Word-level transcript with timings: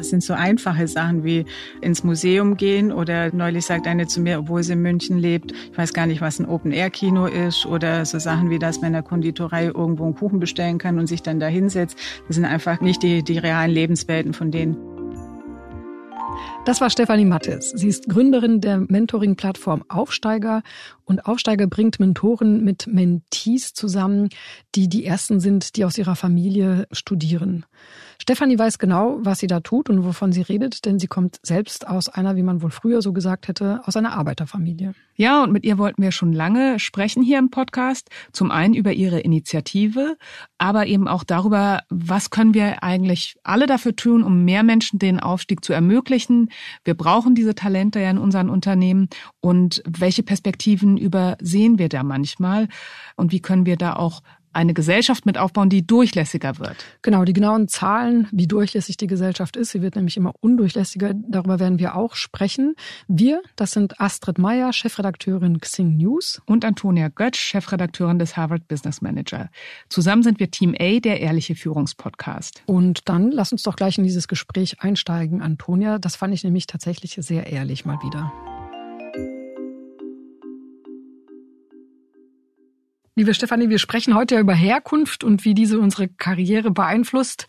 Das 0.00 0.08
sind 0.08 0.22
so 0.22 0.32
einfache 0.32 0.88
Sachen 0.88 1.24
wie 1.24 1.44
ins 1.82 2.04
Museum 2.04 2.56
gehen 2.56 2.90
oder 2.90 3.34
neulich 3.34 3.66
sagt 3.66 3.86
eine 3.86 4.06
zu 4.06 4.22
mir, 4.22 4.38
obwohl 4.38 4.62
sie 4.62 4.72
in 4.72 4.80
München 4.80 5.18
lebt, 5.18 5.52
ich 5.52 5.76
weiß 5.76 5.92
gar 5.92 6.06
nicht, 6.06 6.22
was 6.22 6.38
ein 6.38 6.46
Open-Air-Kino 6.46 7.26
ist 7.26 7.66
oder 7.66 8.06
so 8.06 8.18
Sachen 8.18 8.48
wie, 8.48 8.58
dass 8.58 8.80
man 8.80 8.86
in 8.86 8.92
der 8.94 9.02
Konditorei 9.02 9.66
irgendwo 9.66 10.06
einen 10.06 10.14
Kuchen 10.14 10.40
bestellen 10.40 10.78
kann 10.78 10.98
und 10.98 11.06
sich 11.06 11.22
dann 11.22 11.38
da 11.38 11.48
hinsetzt. 11.48 11.98
Das 12.26 12.36
sind 12.36 12.46
einfach 12.46 12.80
nicht 12.80 13.02
die, 13.02 13.22
die 13.22 13.36
realen 13.36 13.72
Lebenswelten 13.72 14.32
von 14.32 14.50
denen. 14.50 14.78
Das 16.66 16.80
war 16.82 16.90
Stefanie 16.90 17.24
Mattes. 17.24 17.70
Sie 17.70 17.88
ist 17.88 18.08
Gründerin 18.08 18.60
der 18.60 18.78
Mentoring-Plattform 18.78 19.82
Aufsteiger 19.88 20.62
und 21.10 21.26
Aufsteiger 21.26 21.66
bringt 21.66 21.98
Mentoren 21.98 22.62
mit 22.62 22.86
Mentees 22.86 23.72
zusammen, 23.72 24.28
die 24.76 24.88
die 24.88 25.04
ersten 25.04 25.40
sind, 25.40 25.74
die 25.74 25.84
aus 25.84 25.98
ihrer 25.98 26.14
Familie 26.14 26.86
studieren. 26.92 27.66
Stefanie 28.22 28.58
weiß 28.58 28.78
genau, 28.78 29.18
was 29.22 29.38
sie 29.38 29.46
da 29.46 29.60
tut 29.60 29.88
und 29.88 30.04
wovon 30.04 30.30
sie 30.30 30.42
redet, 30.42 30.84
denn 30.84 30.98
sie 30.98 31.08
kommt 31.08 31.40
selbst 31.42 31.88
aus 31.88 32.08
einer, 32.08 32.36
wie 32.36 32.42
man 32.42 32.62
wohl 32.62 32.70
früher 32.70 33.02
so 33.02 33.12
gesagt 33.12 33.48
hätte, 33.48 33.80
aus 33.86 33.96
einer 33.96 34.12
Arbeiterfamilie. 34.12 34.92
Ja, 35.16 35.42
und 35.42 35.52
mit 35.52 35.64
ihr 35.64 35.78
wollten 35.78 36.02
wir 36.02 36.12
schon 36.12 36.32
lange 36.32 36.78
sprechen 36.78 37.22
hier 37.22 37.38
im 37.38 37.50
Podcast. 37.50 38.08
Zum 38.30 38.50
einen 38.50 38.74
über 38.74 38.92
ihre 38.92 39.20
Initiative, 39.20 40.16
aber 40.58 40.86
eben 40.86 41.08
auch 41.08 41.24
darüber, 41.24 41.80
was 41.88 42.30
können 42.30 42.54
wir 42.54 42.84
eigentlich 42.84 43.36
alle 43.42 43.66
dafür 43.66 43.96
tun, 43.96 44.22
um 44.22 44.44
mehr 44.44 44.62
Menschen 44.62 44.98
den 44.98 45.18
Aufstieg 45.18 45.64
zu 45.64 45.72
ermöglichen. 45.72 46.49
Wir 46.84 46.94
brauchen 46.94 47.34
diese 47.34 47.54
Talente 47.54 48.00
ja 48.00 48.10
in 48.10 48.18
unseren 48.18 48.50
Unternehmen. 48.50 49.08
Und 49.40 49.82
welche 49.86 50.22
Perspektiven 50.22 50.96
übersehen 50.96 51.78
wir 51.78 51.88
da 51.88 52.02
manchmal? 52.02 52.68
Und 53.16 53.32
wie 53.32 53.40
können 53.40 53.66
wir 53.66 53.76
da 53.76 53.94
auch 53.94 54.22
eine 54.52 54.74
Gesellschaft 54.74 55.26
mit 55.26 55.38
aufbauen, 55.38 55.68
die 55.68 55.86
durchlässiger 55.86 56.58
wird. 56.58 56.76
Genau, 57.02 57.24
die 57.24 57.32
genauen 57.32 57.68
Zahlen, 57.68 58.28
wie 58.32 58.46
durchlässig 58.46 58.96
die 58.96 59.06
Gesellschaft 59.06 59.56
ist. 59.56 59.70
Sie 59.70 59.82
wird 59.82 59.96
nämlich 59.96 60.16
immer 60.16 60.32
undurchlässiger. 60.40 61.12
Darüber 61.14 61.60
werden 61.60 61.78
wir 61.78 61.94
auch 61.94 62.14
sprechen. 62.14 62.74
Wir, 63.08 63.42
das 63.56 63.72
sind 63.72 64.00
Astrid 64.00 64.38
Meyer, 64.38 64.72
Chefredakteurin 64.72 65.60
Xing 65.60 65.96
News. 65.96 66.40
Und 66.46 66.64
Antonia 66.64 67.08
Götsch, 67.08 67.40
Chefredakteurin 67.40 68.18
des 68.18 68.36
Harvard 68.36 68.66
Business 68.68 69.00
Manager. 69.00 69.50
Zusammen 69.88 70.22
sind 70.22 70.40
wir 70.40 70.50
Team 70.50 70.74
A, 70.78 71.00
der 71.00 71.20
ehrliche 71.20 71.54
Führungspodcast. 71.54 72.62
Und 72.66 73.08
dann 73.08 73.30
lass 73.30 73.52
uns 73.52 73.62
doch 73.62 73.76
gleich 73.76 73.98
in 73.98 74.04
dieses 74.04 74.28
Gespräch 74.28 74.80
einsteigen, 74.80 75.42
Antonia. 75.42 75.98
Das 75.98 76.16
fand 76.16 76.34
ich 76.34 76.44
nämlich 76.44 76.66
tatsächlich 76.66 77.16
sehr 77.20 77.46
ehrlich 77.46 77.84
mal 77.84 77.98
wieder. 78.02 78.32
Liebe 83.16 83.34
Stefanie, 83.34 83.68
wir 83.68 83.78
sprechen 83.78 84.14
heute 84.14 84.36
ja 84.36 84.40
über 84.40 84.54
Herkunft 84.54 85.24
und 85.24 85.44
wie 85.44 85.54
diese 85.54 85.78
unsere 85.78 86.08
Karriere 86.08 86.70
beeinflusst. 86.70 87.46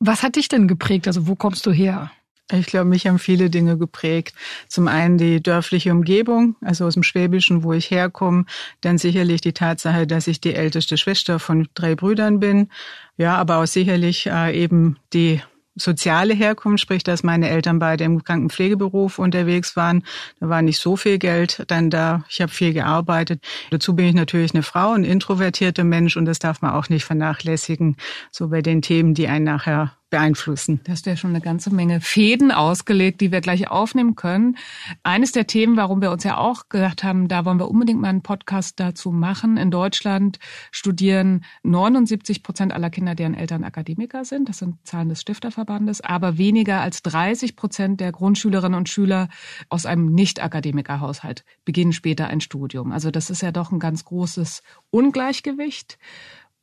Was 0.00 0.22
hat 0.22 0.36
dich 0.36 0.48
denn 0.48 0.68
geprägt? 0.68 1.06
Also 1.06 1.26
wo 1.26 1.34
kommst 1.34 1.66
du 1.66 1.72
her? 1.72 2.10
Ich 2.50 2.66
glaube, 2.66 2.86
mich 2.86 3.06
haben 3.06 3.18
viele 3.18 3.50
Dinge 3.50 3.76
geprägt. 3.76 4.34
Zum 4.68 4.88
einen 4.88 5.18
die 5.18 5.42
dörfliche 5.42 5.92
Umgebung, 5.92 6.56
also 6.62 6.86
aus 6.86 6.94
dem 6.94 7.02
Schwäbischen, 7.02 7.62
wo 7.62 7.74
ich 7.74 7.90
herkomme. 7.90 8.46
Dann 8.80 8.96
sicherlich 8.96 9.42
die 9.42 9.52
Tatsache, 9.52 10.06
dass 10.06 10.26
ich 10.26 10.40
die 10.40 10.54
älteste 10.54 10.96
Schwester 10.96 11.38
von 11.38 11.68
drei 11.74 11.94
Brüdern 11.94 12.40
bin. 12.40 12.70
Ja, 13.18 13.36
aber 13.36 13.58
auch 13.58 13.66
sicherlich 13.66 14.26
äh, 14.26 14.58
eben 14.58 14.96
die 15.12 15.42
soziale 15.78 16.34
Herkunft, 16.34 16.82
sprich, 16.82 17.02
dass 17.02 17.22
meine 17.22 17.48
Eltern 17.48 17.78
beide 17.78 18.04
im 18.04 18.22
Krankenpflegeberuf 18.22 19.18
unterwegs 19.18 19.76
waren. 19.76 20.04
Da 20.40 20.48
war 20.48 20.62
nicht 20.62 20.78
so 20.78 20.96
viel 20.96 21.18
Geld 21.18 21.64
dann 21.68 21.90
da. 21.90 22.24
Ich 22.28 22.40
habe 22.40 22.52
viel 22.52 22.72
gearbeitet. 22.72 23.42
Dazu 23.70 23.94
bin 23.94 24.06
ich 24.06 24.14
natürlich 24.14 24.54
eine 24.54 24.62
Frau, 24.62 24.92
ein 24.92 25.04
introvertierter 25.04 25.84
Mensch 25.84 26.16
und 26.16 26.24
das 26.24 26.38
darf 26.38 26.62
man 26.62 26.72
auch 26.72 26.88
nicht 26.88 27.04
vernachlässigen, 27.04 27.96
so 28.30 28.48
bei 28.48 28.62
den 28.62 28.82
Themen, 28.82 29.14
die 29.14 29.28
einen 29.28 29.44
nachher 29.44 29.97
beeinflussen. 30.10 30.80
Da 30.84 30.92
hast 30.92 31.06
du 31.06 31.10
ja 31.10 31.16
schon 31.16 31.30
eine 31.30 31.40
ganze 31.40 31.72
Menge 31.72 32.00
Fäden 32.00 32.50
ausgelegt, 32.50 33.20
die 33.20 33.32
wir 33.32 33.40
gleich 33.40 33.70
aufnehmen 33.70 34.16
können. 34.16 34.56
Eines 35.02 35.32
der 35.32 35.46
Themen, 35.46 35.76
warum 35.76 36.00
wir 36.00 36.10
uns 36.10 36.24
ja 36.24 36.38
auch 36.38 36.68
gedacht 36.68 37.04
haben, 37.04 37.28
da 37.28 37.44
wollen 37.44 37.58
wir 37.58 37.68
unbedingt 37.68 38.00
mal 38.00 38.08
einen 38.08 38.22
Podcast 38.22 38.80
dazu 38.80 39.10
machen. 39.10 39.56
In 39.56 39.70
Deutschland 39.70 40.38
studieren 40.70 41.44
79 41.62 42.42
Prozent 42.42 42.72
aller 42.72 42.90
Kinder, 42.90 43.14
deren 43.14 43.34
Eltern 43.34 43.64
Akademiker 43.64 44.24
sind. 44.24 44.48
Das 44.48 44.58
sind 44.58 44.76
Zahlen 44.86 45.08
des 45.08 45.20
Stifterverbandes. 45.20 46.00
Aber 46.00 46.38
weniger 46.38 46.80
als 46.80 47.02
30 47.02 47.56
Prozent 47.56 48.00
der 48.00 48.12
Grundschülerinnen 48.12 48.78
und 48.78 48.88
Schüler 48.88 49.28
aus 49.68 49.86
einem 49.86 50.12
Nicht-Akademikerhaushalt 50.12 51.44
beginnen 51.64 51.92
später 51.92 52.28
ein 52.28 52.40
Studium. 52.40 52.92
Also 52.92 53.10
das 53.10 53.30
ist 53.30 53.42
ja 53.42 53.52
doch 53.52 53.72
ein 53.72 53.78
ganz 53.78 54.04
großes 54.04 54.62
Ungleichgewicht. 54.90 55.98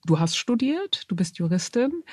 Du 0.05 0.19
hast 0.19 0.37
studiert, 0.37 1.03
du 1.07 1.15
bist 1.15 1.39
Juristin. 1.39 2.03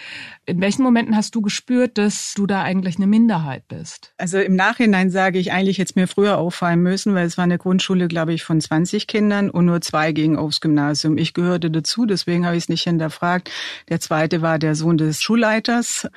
In 0.47 0.63
welchen 0.63 0.83
Momenten 0.83 1.15
hast 1.15 1.35
du 1.35 1.43
gespürt, 1.43 1.99
dass 1.99 2.33
du 2.35 2.47
da 2.47 2.63
eigentlich 2.63 2.97
eine 2.97 3.07
Minderheit 3.07 3.69
bist? 3.69 4.15
Also 4.17 4.39
im 4.39 4.57
Nachhinein 4.57 5.11
sage 5.11 5.39
ich 5.39 5.53
eigentlich 5.53 5.77
jetzt 5.77 5.95
mir 5.95 6.09
früher 6.09 6.39
auffallen 6.39 6.83
müssen, 6.83 7.15
weil 7.15 7.27
es 7.27 7.37
war 7.37 7.45
eine 7.45 7.59
Grundschule, 7.59 8.09
glaube 8.09 8.33
ich, 8.33 8.45
von 8.45 8.63
20 8.63 9.07
Kindern 9.07 9.51
und 9.51 9.67
nur 9.67 9.83
zwei 9.83 10.13
gingen 10.13 10.37
aufs 10.37 10.63
Gymnasium. 10.63 11.19
Ich 11.19 11.35
gehörte 11.35 11.71
dazu, 11.71 12.07
deswegen 12.07 12.47
habe 12.47 12.57
ich 12.57 12.65
es 12.65 12.69
nicht 12.71 12.85
hinterfragt. 12.85 13.51
Der 13.91 14.01
zweite 14.01 14.41
war 14.41 14.59
der 14.59 14.75
Sohn 14.75 14.97
des 14.97 15.21
Schulleiters. 15.21 16.09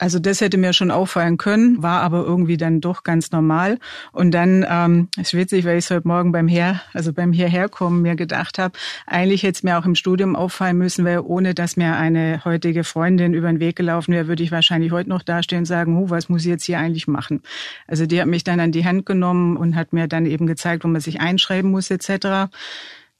Also 0.00 0.18
das 0.18 0.40
hätte 0.40 0.56
mir 0.56 0.72
schon 0.72 0.90
auffallen 0.90 1.36
können, 1.36 1.82
war 1.82 2.00
aber 2.00 2.24
irgendwie 2.24 2.56
dann 2.56 2.80
doch 2.80 3.02
ganz 3.02 3.32
normal. 3.32 3.78
Und 4.12 4.30
dann, 4.30 4.64
ähm, 4.66 5.08
ist 5.20 5.34
witzig, 5.34 5.66
weil 5.66 5.76
ich 5.76 5.84
es 5.84 5.90
heute 5.90 6.08
Morgen 6.08 6.32
beim 6.32 6.48
Her, 6.48 6.80
also 6.94 7.12
beim 7.12 7.34
Hierherkommen 7.34 8.00
mir 8.00 8.16
gedacht 8.16 8.58
habe, 8.58 8.78
eigentlich 9.06 9.42
hätte 9.42 9.58
es 9.58 9.62
mir 9.62 9.78
auch 9.78 9.84
im 9.84 9.94
Studium 9.94 10.36
auffallen 10.36 10.78
müssen, 10.78 11.04
weil 11.04 11.20
ohne 11.20 11.52
dass 11.52 11.76
mir 11.76 11.96
eine 11.96 12.42
heutige 12.46 12.82
Freundin 12.82 13.34
über 13.34 13.48
den 13.48 13.60
Weg 13.60 13.76
gelaufen 13.76 14.14
wäre, 14.14 14.26
würde 14.26 14.42
ich 14.42 14.50
wahrscheinlich 14.50 14.90
heute 14.90 15.10
noch 15.10 15.22
dastehen 15.22 15.60
und 15.60 15.66
sagen, 15.66 15.94
huh, 15.94 16.08
was 16.08 16.30
muss 16.30 16.42
ich 16.42 16.48
jetzt 16.48 16.64
hier 16.64 16.78
eigentlich 16.78 17.06
machen? 17.06 17.42
Also 17.86 18.06
die 18.06 18.22
hat 18.22 18.26
mich 18.26 18.42
dann 18.42 18.58
an 18.58 18.72
die 18.72 18.86
Hand 18.86 19.04
genommen 19.04 19.58
und 19.58 19.76
hat 19.76 19.92
mir 19.92 20.08
dann 20.08 20.24
eben 20.24 20.46
gezeigt, 20.46 20.82
wo 20.82 20.88
man 20.88 21.02
sich 21.02 21.20
einschreiben 21.20 21.70
muss 21.70 21.90
etc. 21.90 22.48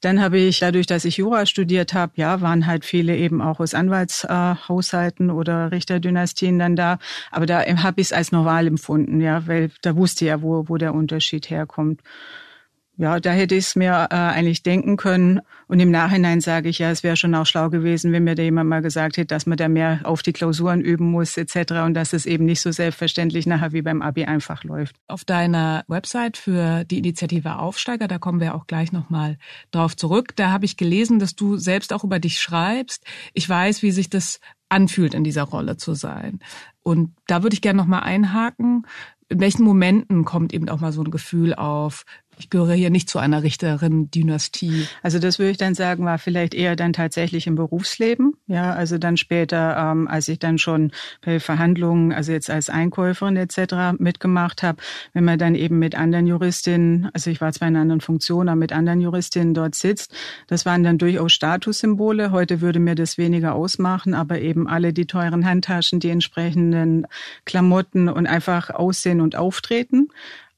Dann 0.00 0.20
habe 0.20 0.38
ich, 0.38 0.60
dadurch, 0.60 0.86
dass 0.86 1.04
ich 1.04 1.18
Jura 1.18 1.44
studiert 1.44 1.92
habe, 1.92 2.12
ja, 2.16 2.40
waren 2.40 2.66
halt 2.66 2.84
viele 2.84 3.16
eben 3.16 3.42
auch 3.42 3.60
aus 3.60 3.74
Anwaltshaushalten 3.74 5.30
oder 5.30 5.72
Richterdynastien 5.72 6.58
dann 6.58 6.74
da. 6.74 6.98
Aber 7.30 7.46
da 7.46 7.60
habe 7.62 8.00
ich 8.00 8.08
es 8.08 8.12
als 8.12 8.32
normal 8.32 8.66
empfunden, 8.66 9.20
ja, 9.20 9.46
weil 9.46 9.70
da 9.82 9.96
wusste 9.96 10.24
ja, 10.24 10.40
wo, 10.42 10.68
wo 10.68 10.76
der 10.78 10.94
Unterschied 10.94 11.50
herkommt. 11.50 12.00
Ja, 13.00 13.18
da 13.18 13.30
hätte 13.30 13.54
ich 13.54 13.64
es 13.64 13.76
mir 13.76 14.08
äh, 14.10 14.14
eigentlich 14.14 14.62
denken 14.62 14.98
können. 14.98 15.40
Und 15.68 15.80
im 15.80 15.90
Nachhinein 15.90 16.42
sage 16.42 16.68
ich 16.68 16.80
ja, 16.80 16.90
es 16.90 17.02
wäre 17.02 17.16
schon 17.16 17.34
auch 17.34 17.46
schlau 17.46 17.70
gewesen, 17.70 18.12
wenn 18.12 18.24
mir 18.24 18.34
da 18.34 18.42
jemand 18.42 18.68
mal 18.68 18.82
gesagt 18.82 19.16
hätte, 19.16 19.28
dass 19.28 19.46
man 19.46 19.56
da 19.56 19.68
mehr 19.68 20.00
auf 20.02 20.20
die 20.20 20.34
Klausuren 20.34 20.82
üben 20.82 21.10
muss 21.10 21.38
etc. 21.38 21.72
und 21.86 21.94
dass 21.94 22.12
es 22.12 22.26
eben 22.26 22.44
nicht 22.44 22.60
so 22.60 22.70
selbstverständlich 22.72 23.46
nachher 23.46 23.72
wie 23.72 23.80
beim 23.80 24.02
Abi 24.02 24.26
einfach 24.26 24.64
läuft. 24.64 24.96
Auf 25.08 25.24
deiner 25.24 25.82
Website 25.88 26.36
für 26.36 26.84
die 26.84 26.98
Initiative 26.98 27.56
Aufsteiger, 27.56 28.06
da 28.06 28.18
kommen 28.18 28.38
wir 28.38 28.54
auch 28.54 28.66
gleich 28.66 28.92
nochmal 28.92 29.38
drauf 29.70 29.96
zurück, 29.96 30.36
da 30.36 30.50
habe 30.50 30.66
ich 30.66 30.76
gelesen, 30.76 31.20
dass 31.20 31.34
du 31.34 31.56
selbst 31.56 31.94
auch 31.94 32.04
über 32.04 32.18
dich 32.18 32.38
schreibst. 32.38 33.02
Ich 33.32 33.48
weiß, 33.48 33.82
wie 33.82 33.92
sich 33.92 34.10
das 34.10 34.40
anfühlt, 34.68 35.14
in 35.14 35.24
dieser 35.24 35.44
Rolle 35.44 35.78
zu 35.78 35.94
sein. 35.94 36.40
Und 36.82 37.14
da 37.26 37.42
würde 37.42 37.54
ich 37.54 37.62
gerne 37.62 37.78
nochmal 37.78 38.02
einhaken 38.02 38.84
in 39.30 39.38
welchen 39.38 39.62
Momenten 39.62 40.24
kommt 40.24 40.52
eben 40.52 40.68
auch 40.68 40.80
mal 40.80 40.92
so 40.92 41.02
ein 41.02 41.10
Gefühl 41.12 41.54
auf, 41.54 42.04
ich 42.40 42.50
gehöre 42.50 42.74
hier 42.74 42.90
nicht 42.90 43.08
zu 43.08 43.18
einer 43.18 43.42
Richterin-Dynastie. 43.42 44.86
Also 45.02 45.18
das 45.18 45.38
würde 45.38 45.50
ich 45.50 45.58
dann 45.58 45.74
sagen, 45.74 46.04
war 46.04 46.18
vielleicht 46.18 46.54
eher 46.54 46.74
dann 46.74 46.92
tatsächlich 46.92 47.46
im 47.46 47.54
Berufsleben. 47.54 48.34
Ja, 48.46 48.72
also 48.72 48.98
dann 48.98 49.16
später, 49.16 49.76
ähm, 49.76 50.08
als 50.08 50.28
ich 50.28 50.38
dann 50.38 50.58
schon 50.58 50.90
bei 51.22 51.38
Verhandlungen, 51.38 52.12
also 52.12 52.32
jetzt 52.32 52.50
als 52.50 52.70
Einkäuferin 52.70 53.36
etc. 53.36 53.98
mitgemacht 53.98 54.62
habe, 54.62 54.82
wenn 55.12 55.24
man 55.24 55.38
dann 55.38 55.54
eben 55.54 55.78
mit 55.78 55.94
anderen 55.94 56.26
Juristinnen, 56.26 57.10
also 57.12 57.30
ich 57.30 57.40
war 57.40 57.52
zwar 57.52 57.68
in 57.68 57.76
einer 57.76 57.82
anderen 57.82 58.00
Funktion, 58.00 58.48
aber 58.48 58.56
mit 58.56 58.72
anderen 58.72 59.00
Juristinnen 59.00 59.52
dort 59.52 59.74
sitzt, 59.74 60.14
das 60.46 60.64
waren 60.64 60.82
dann 60.82 60.98
durchaus 60.98 61.32
Statussymbole. 61.32 62.32
Heute 62.32 62.62
würde 62.62 62.80
mir 62.80 62.94
das 62.94 63.18
weniger 63.18 63.54
ausmachen, 63.54 64.14
aber 64.14 64.40
eben 64.40 64.66
alle 64.66 64.94
die 64.94 65.06
teuren 65.06 65.44
Handtaschen, 65.44 66.00
die 66.00 66.10
entsprechenden 66.10 67.06
Klamotten 67.44 68.08
und 68.08 68.26
einfach 68.26 68.70
Aussehen 68.70 69.20
und 69.20 69.36
Auftreten 69.36 70.08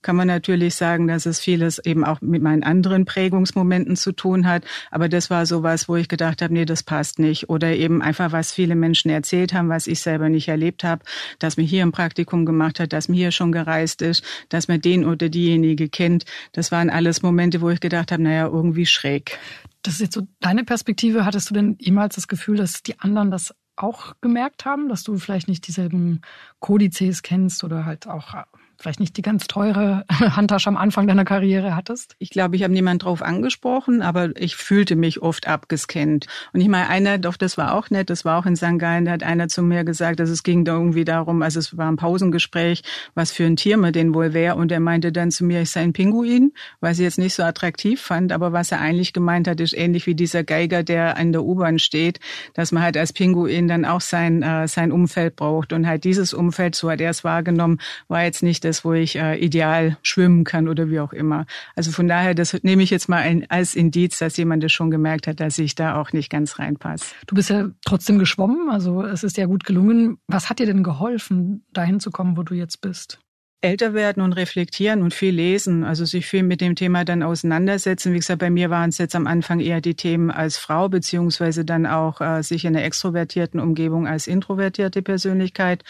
kann 0.03 0.17
man 0.17 0.27
natürlich 0.27 0.75
sagen, 0.75 1.07
dass 1.07 1.27
es 1.27 1.41
vieles 1.41 1.79
eben 1.79 2.05
auch 2.05 2.21
mit 2.21 2.43
meinen 2.43 2.63
anderen 2.63 3.05
Prägungsmomenten 3.05 3.97
zu 3.97 4.13
tun 4.13 4.47
hat. 4.47 4.65
Aber 4.91 5.09
das 5.09 5.31
war 5.31 5.47
sowas, 5.47 5.89
wo 5.89 5.97
ich 5.97 6.09
gedacht 6.09 6.43
habe, 6.43 6.53
nee, 6.53 6.65
das 6.65 6.83
passt 6.83 7.19
nicht. 7.19 7.49
Oder 7.49 7.75
eben 7.75 8.03
einfach, 8.03 8.33
was 8.33 8.53
viele 8.53 8.75
Menschen 8.75 9.11
erzählt 9.11 9.55
haben, 9.55 9.69
was 9.69 9.87
ich 9.87 10.01
selber 10.01 10.29
nicht 10.29 10.49
erlebt 10.49 10.85
habe, 10.85 11.05
dass 11.39 11.57
man 11.57 11.67
hier 11.67 11.83
ein 11.83 11.93
Praktikum 11.93 12.45
gemacht 12.45 12.81
hat, 12.81 12.93
dass 12.93 13.09
man 13.09 13.17
hier 13.17 13.31
schon 13.31 13.53
gereist 13.53 14.03
ist, 14.03 14.25
dass 14.49 14.69
man 14.69 14.81
den 14.81 15.05
oder 15.05 15.29
diejenige 15.29 15.89
kennt. 15.89 16.25
Das 16.53 16.73
waren 16.73 16.91
alles 16.91 17.23
Momente, 17.23 17.61
wo 17.61 17.71
ich 17.71 17.81
gedacht 17.81 18.13
habe, 18.13 18.23
naja, 18.23 18.47
irgendwie 18.47 18.87
schräg. 18.87 19.39
Das 19.83 19.95
ist 19.95 20.01
jetzt 20.01 20.15
so 20.15 20.27
deine 20.41 20.65
Perspektive. 20.65 21.25
Hattest 21.25 21.51
du 21.51 21.55
denn 21.55 21.77
jemals 21.81 22.15
das 22.15 22.29
Gefühl, 22.29 22.57
dass 22.57 22.83
die 22.83 23.01
anderen 23.01 23.31
das 23.31 23.55
auch 23.77 24.15
gemerkt 24.21 24.65
haben, 24.65 24.89
dass 24.89 25.03
du 25.03 25.17
vielleicht 25.17 25.49
nicht 25.49 25.67
dieselben 25.67 26.21
Kodizes 26.61 27.23
kennst 27.23 27.65
oder 27.65 27.85
halt 27.85 28.07
auch 28.07 28.35
vielleicht 28.83 29.01
nicht 29.01 29.17
die 29.17 29.23
ganz 29.23 29.47
teure 29.47 30.05
Handtasche 30.11 30.69
am 30.69 30.77
Anfang 30.77 31.07
deiner 31.07 31.25
Karriere 31.25 31.77
hattest? 31.77 32.17
Ich 32.19 32.31
glaube, 32.31 32.57
ich 32.57 32.63
habe 32.63 32.73
niemand 32.73 33.05
drauf 33.05 33.23
angesprochen, 33.23 34.03
aber 34.03 34.31
ich 34.37 34.57
fühlte 34.57 34.97
mich 34.97 35.23
oft 35.23 35.47
abgescannt. 35.47 36.27
Und 36.53 36.61
ich 36.61 36.69
meine, 36.69 36.89
einer, 36.89 37.19
doch 37.19 37.37
das 37.37 37.57
war 37.57 37.75
auch 37.75 37.91
nett, 37.91 38.11
das 38.11 38.25
war 38.25 38.39
auch 38.39 38.47
in 38.47 38.57
St. 38.57 38.79
Gallen, 38.79 39.05
da 39.05 39.13
hat 39.13 39.23
einer 39.23 39.49
zu 39.49 39.63
mir 39.63 39.85
gesagt, 39.85 40.21
dass 40.21 40.31
es 40.31 40.43
ging 40.43 40.65
da 40.65 40.73
irgendwie 40.73 41.05
darum, 41.05 41.43
also 41.43 41.59
es 41.61 41.77
war 41.77 41.91
ein 41.91 41.97
Pausengespräch, 41.97 42.83
was 43.15 43.31
für 43.31 43.45
ein 43.45 43.57
Tier 43.57 43.77
man 43.77 43.93
denn 43.93 44.15
wohl 44.15 44.35
wäre. 44.35 44.57
Und 44.57 44.73
er 44.73 44.81
meinte 44.81 45.13
dann 45.13 45.31
zu 45.31 45.45
mir, 45.45 45.63
ich 45.63 45.71
sei 45.71 45.83
ein 45.83 45.93
Pinguin, 45.93 46.53
was 46.81 46.99
ich 46.99 47.05
jetzt 47.05 47.19
nicht 47.19 47.35
so 47.35 47.43
attraktiv 47.43 48.01
fand, 48.01 48.33
aber 48.33 48.53
was 48.53 48.73
er 48.73 48.81
eigentlich 48.81 49.13
gemeint 49.13 49.47
hat, 49.47 49.61
ist 49.61 49.77
ähnlich 49.77 50.07
wie 50.07 50.15
dieser 50.15 50.43
Geiger, 50.43 50.83
der 50.83 51.17
an 51.17 51.33
der 51.33 51.45
U-Bahn 51.45 51.79
steht, 51.79 52.19
dass 52.55 52.73
man 52.73 52.83
halt 52.83 52.97
als 52.97 53.13
Pinguin 53.13 53.69
dann 53.69 53.85
auch 53.85 54.01
sein, 54.01 54.43
äh, 54.43 54.67
sein 54.67 54.91
Umfeld 54.91 55.37
braucht. 55.37 55.73
Und 55.73 55.87
halt 55.87 56.05
dieses 56.05 56.35
Umfeld, 56.35 56.75
so 56.75 56.91
hat 56.91 57.01
er 57.01 57.11
es 57.11 57.23
wahrgenommen, 57.23 57.79
war 58.09 58.25
jetzt 58.25 58.43
nicht 58.43 58.65
das, 58.65 58.72
wo 58.85 58.93
ich 58.93 59.17
äh, 59.17 59.37
ideal 59.37 59.97
schwimmen 60.03 60.45
kann 60.45 60.69
oder 60.69 60.91
wie 60.91 61.01
auch 61.01 61.13
immer. 61.13 61.47
Also 61.77 61.93
von 61.93 62.09
daher, 62.09 62.35
das 62.35 62.63
nehme 62.63 62.83
ich 62.83 62.91
jetzt 62.91 63.09
mal 63.09 63.23
ein, 63.23 63.47
als 63.51 63.75
Indiz, 63.75 64.19
dass 64.19 64.37
jemand 64.37 64.63
das 64.63 64.73
schon 64.73 64.91
gemerkt 64.91 65.27
hat, 65.27 65.41
dass 65.41 65.59
ich 65.59 65.75
da 65.75 66.01
auch 66.01 66.13
nicht 66.13 66.31
ganz 66.31 66.59
reinpasse. 66.59 67.15
Du 67.27 67.35
bist 67.35 67.51
ja 67.51 67.69
trotzdem 67.85 68.19
geschwommen, 68.19 68.71
also 68.71 69.05
es 69.05 69.23
ist 69.23 69.37
ja 69.37 69.47
gut 69.47 69.65
gelungen. 69.65 70.19
Was 70.27 70.51
hat 70.51 70.59
dir 70.59 70.67
denn 70.67 70.83
geholfen, 70.83 71.65
dahin 71.73 72.01
zu 72.01 72.11
kommen, 72.11 72.37
wo 72.37 72.43
du 72.43 72.55
jetzt 72.55 72.81
bist? 72.81 73.19
älter 73.63 73.95
werden 73.95 74.23
und 74.23 74.33
reflektieren 74.33 75.03
und 75.03 75.15
viel 75.15 75.35
lesen, 75.35 75.85
also 75.85 76.05
sich 76.05 76.27
viel 76.27 76.43
mit 76.43 76.61
dem 76.61 76.75
Thema 76.75 77.05
dann 77.05 77.23
auseinandersetzen. 77.23 78.13
Wie 78.13 78.19
gesagt, 78.19 78.41
bei 78.41 78.51
mir 78.51 78.71
waren 78.71 78.91
es 78.91 78.99
jetzt 78.99 79.15
am 79.15 79.27
Anfang 79.27 79.61
eher 79.61 79.81
die 79.81 79.95
Themen 79.95 80.31
als 80.31 80.57
Frau, 80.57 80.89
beziehungsweise 80.89 81.65
dann 81.65 81.87
auch 81.87 82.21
äh, 82.21 82.43
sich 82.43 82.65
in 82.65 82.77
einer 82.77 82.85
extrovertierten 82.85 83.61
Umgebung 83.61 84.07
als 84.07 84.27
introvertierte 84.27 85.01
Persönlichkeit 85.01 85.85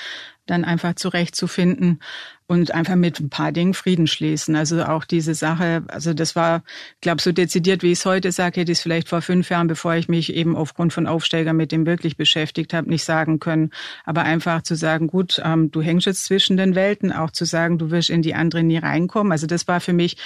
dann 0.47 0.65
einfach 0.65 0.95
zurechtzufinden 0.95 2.01
und 2.47 2.75
einfach 2.75 2.97
mit 2.97 3.21
ein 3.21 3.31
paar 3.31 3.53
Dingen 3.53 3.75
Frieden 3.75 4.07
schließen. 4.07 4.57
Also 4.57 4.85
auch 4.85 5.05
diese 5.05 5.35
Sache, 5.35 5.85
also 5.89 6.13
das 6.13 6.37
war, 6.37 6.63
glaube 7.01 7.23
so 7.23 7.33
dezidiert, 7.33 7.83
wie 7.83 7.93
ich 7.93 7.99
es 7.99 8.07
heute 8.07 8.33
sage, 8.33 8.61
hätte 8.61 8.73
ich 8.73 8.79
es 8.79 8.83
vielleicht 8.83 9.09
vor 9.09 9.23
fünf 9.23 9.49
Jahren, 9.51 9.69
bevor 9.69 9.95
ich 9.95 10.09
mich 10.09 10.35
eben 10.35 10.57
aufgrund 10.57 10.93
von 10.93 11.07
Aufsteiger 11.07 11.53
mit 11.53 11.73
dem 11.73 11.87
wirklich 11.87 12.17
beschäftigt 12.17 12.75
habe, 12.75 12.91
nicht 12.91 13.05
sagen 13.05 13.39
können. 13.39 13.71
Aber 14.05 14.23
einfach 14.23 14.63
zu 14.63 14.75
sagen, 14.75 15.07
gut, 15.07 15.41
ähm, 15.45 15.71
du 15.71 15.81
hängst 15.81 16.07
jetzt 16.07 16.25
zwischen 16.25 16.57
den 16.57 16.75
Welten, 16.75 17.13
auch 17.13 17.31
zu 17.31 17.45
sagen, 17.45 17.79
du 17.79 17.91
wirst 17.91 18.11
in 18.11 18.23
die 18.23 18.35
andere 18.35 18.63
nie 18.63 18.79
reinkommen. 18.79 19.33
Also 19.33 19.47
das 19.47 19.69
war 19.69 19.81
für 19.81 19.93
mich 19.93 20.17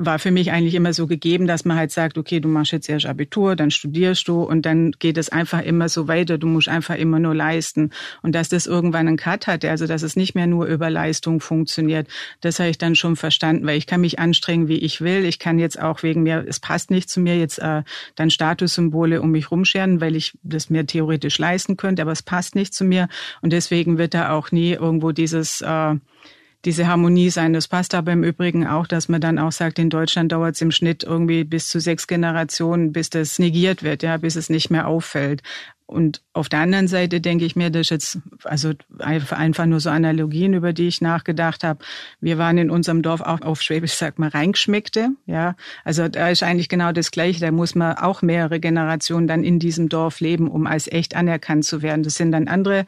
war 0.00 0.20
für 0.20 0.30
mich 0.30 0.52
eigentlich 0.52 0.76
immer 0.76 0.92
so 0.92 1.08
gegeben, 1.08 1.48
dass 1.48 1.64
man 1.64 1.76
halt 1.76 1.90
sagt, 1.90 2.18
okay, 2.18 2.38
du 2.38 2.48
machst 2.48 2.70
jetzt 2.70 2.88
erst 2.88 3.06
Abitur, 3.06 3.56
dann 3.56 3.72
studierst 3.72 4.28
du 4.28 4.44
und 4.44 4.64
dann 4.64 4.92
geht 4.92 5.18
es 5.18 5.28
einfach 5.28 5.60
immer 5.60 5.88
so 5.88 6.06
weiter. 6.06 6.38
Du 6.38 6.46
musst 6.46 6.68
einfach 6.68 6.94
immer 6.94 7.18
nur 7.18 7.34
leisten. 7.34 7.90
Und 8.22 8.36
dass 8.36 8.48
das 8.48 8.68
irgendwann 8.68 9.08
einen 9.08 9.16
Cut 9.16 9.48
hat, 9.48 9.64
also 9.64 9.88
dass 9.88 10.02
es 10.02 10.14
nicht 10.14 10.36
mehr 10.36 10.46
nur 10.46 10.66
über 10.66 10.88
Leistung 10.88 11.40
funktioniert, 11.40 12.06
das 12.40 12.60
habe 12.60 12.70
ich 12.70 12.78
dann 12.78 12.94
schon 12.94 13.16
verstanden, 13.16 13.66
weil 13.66 13.76
ich 13.76 13.88
kann 13.88 14.00
mich 14.00 14.20
anstrengen, 14.20 14.68
wie 14.68 14.78
ich 14.78 15.00
will. 15.00 15.24
Ich 15.24 15.40
kann 15.40 15.58
jetzt 15.58 15.82
auch 15.82 16.04
wegen 16.04 16.22
mir, 16.22 16.44
es 16.46 16.60
passt 16.60 16.92
nicht 16.92 17.10
zu 17.10 17.18
mir, 17.18 17.36
jetzt 17.36 17.58
äh, 17.58 17.82
dann 18.14 18.30
Statussymbole 18.30 19.20
um 19.20 19.32
mich 19.32 19.50
rumscheren, 19.50 20.00
weil 20.00 20.14
ich 20.14 20.38
das 20.44 20.70
mir 20.70 20.86
theoretisch 20.86 21.38
leisten 21.38 21.76
könnte, 21.76 22.02
aber 22.02 22.12
es 22.12 22.22
passt 22.22 22.54
nicht 22.54 22.72
zu 22.72 22.84
mir. 22.84 23.08
Und 23.42 23.52
deswegen 23.52 23.98
wird 23.98 24.14
da 24.14 24.30
auch 24.30 24.52
nie 24.52 24.74
irgendwo 24.74 25.10
dieses 25.10 25.60
äh, 25.60 25.96
diese 26.64 26.88
Harmonie 26.88 27.30
sein. 27.30 27.52
Das 27.52 27.68
passt 27.68 27.94
aber 27.94 28.12
im 28.12 28.24
Übrigen 28.24 28.66
auch, 28.66 28.86
dass 28.86 29.08
man 29.08 29.20
dann 29.20 29.38
auch 29.38 29.52
sagt, 29.52 29.78
in 29.78 29.90
Deutschland 29.90 30.32
dauert 30.32 30.56
es 30.56 30.60
im 30.60 30.70
Schnitt 30.70 31.04
irgendwie 31.04 31.44
bis 31.44 31.68
zu 31.68 31.80
sechs 31.80 32.06
Generationen, 32.06 32.92
bis 32.92 33.10
das 33.10 33.38
negiert 33.38 33.82
wird, 33.82 34.02
ja, 34.02 34.16
bis 34.16 34.36
es 34.36 34.50
nicht 34.50 34.70
mehr 34.70 34.86
auffällt. 34.88 35.42
Und 35.88 36.20
auf 36.34 36.50
der 36.50 36.60
anderen 36.60 36.86
Seite 36.86 37.22
denke 37.22 37.46
ich 37.46 37.56
mir, 37.56 37.70
das 37.70 37.86
ist 37.86 37.90
jetzt 37.90 38.18
also 38.44 38.72
einfach 38.98 39.64
nur 39.64 39.80
so 39.80 39.88
Analogien, 39.88 40.52
über 40.52 40.74
die 40.74 40.86
ich 40.86 41.00
nachgedacht 41.00 41.64
habe. 41.64 41.82
Wir 42.20 42.36
waren 42.36 42.58
in 42.58 42.70
unserem 42.70 43.00
Dorf 43.00 43.22
auch 43.22 43.40
auf 43.40 43.62
Schwäbisch 43.62 43.94
sagt 43.94 44.18
man 44.18 44.28
reingeschmeckte, 44.28 45.12
ja. 45.24 45.56
Also 45.84 46.08
da 46.08 46.28
ist 46.28 46.42
eigentlich 46.42 46.68
genau 46.68 46.92
das 46.92 47.10
Gleiche. 47.10 47.40
Da 47.40 47.50
muss 47.52 47.74
man 47.74 47.96
auch 47.96 48.20
mehrere 48.20 48.60
Generationen 48.60 49.26
dann 49.28 49.42
in 49.42 49.58
diesem 49.58 49.88
Dorf 49.88 50.20
leben, 50.20 50.50
um 50.50 50.66
als 50.66 50.88
echt 50.88 51.16
anerkannt 51.16 51.64
zu 51.64 51.80
werden. 51.80 52.02
Das 52.02 52.16
sind 52.16 52.32
dann 52.32 52.48
andere 52.48 52.84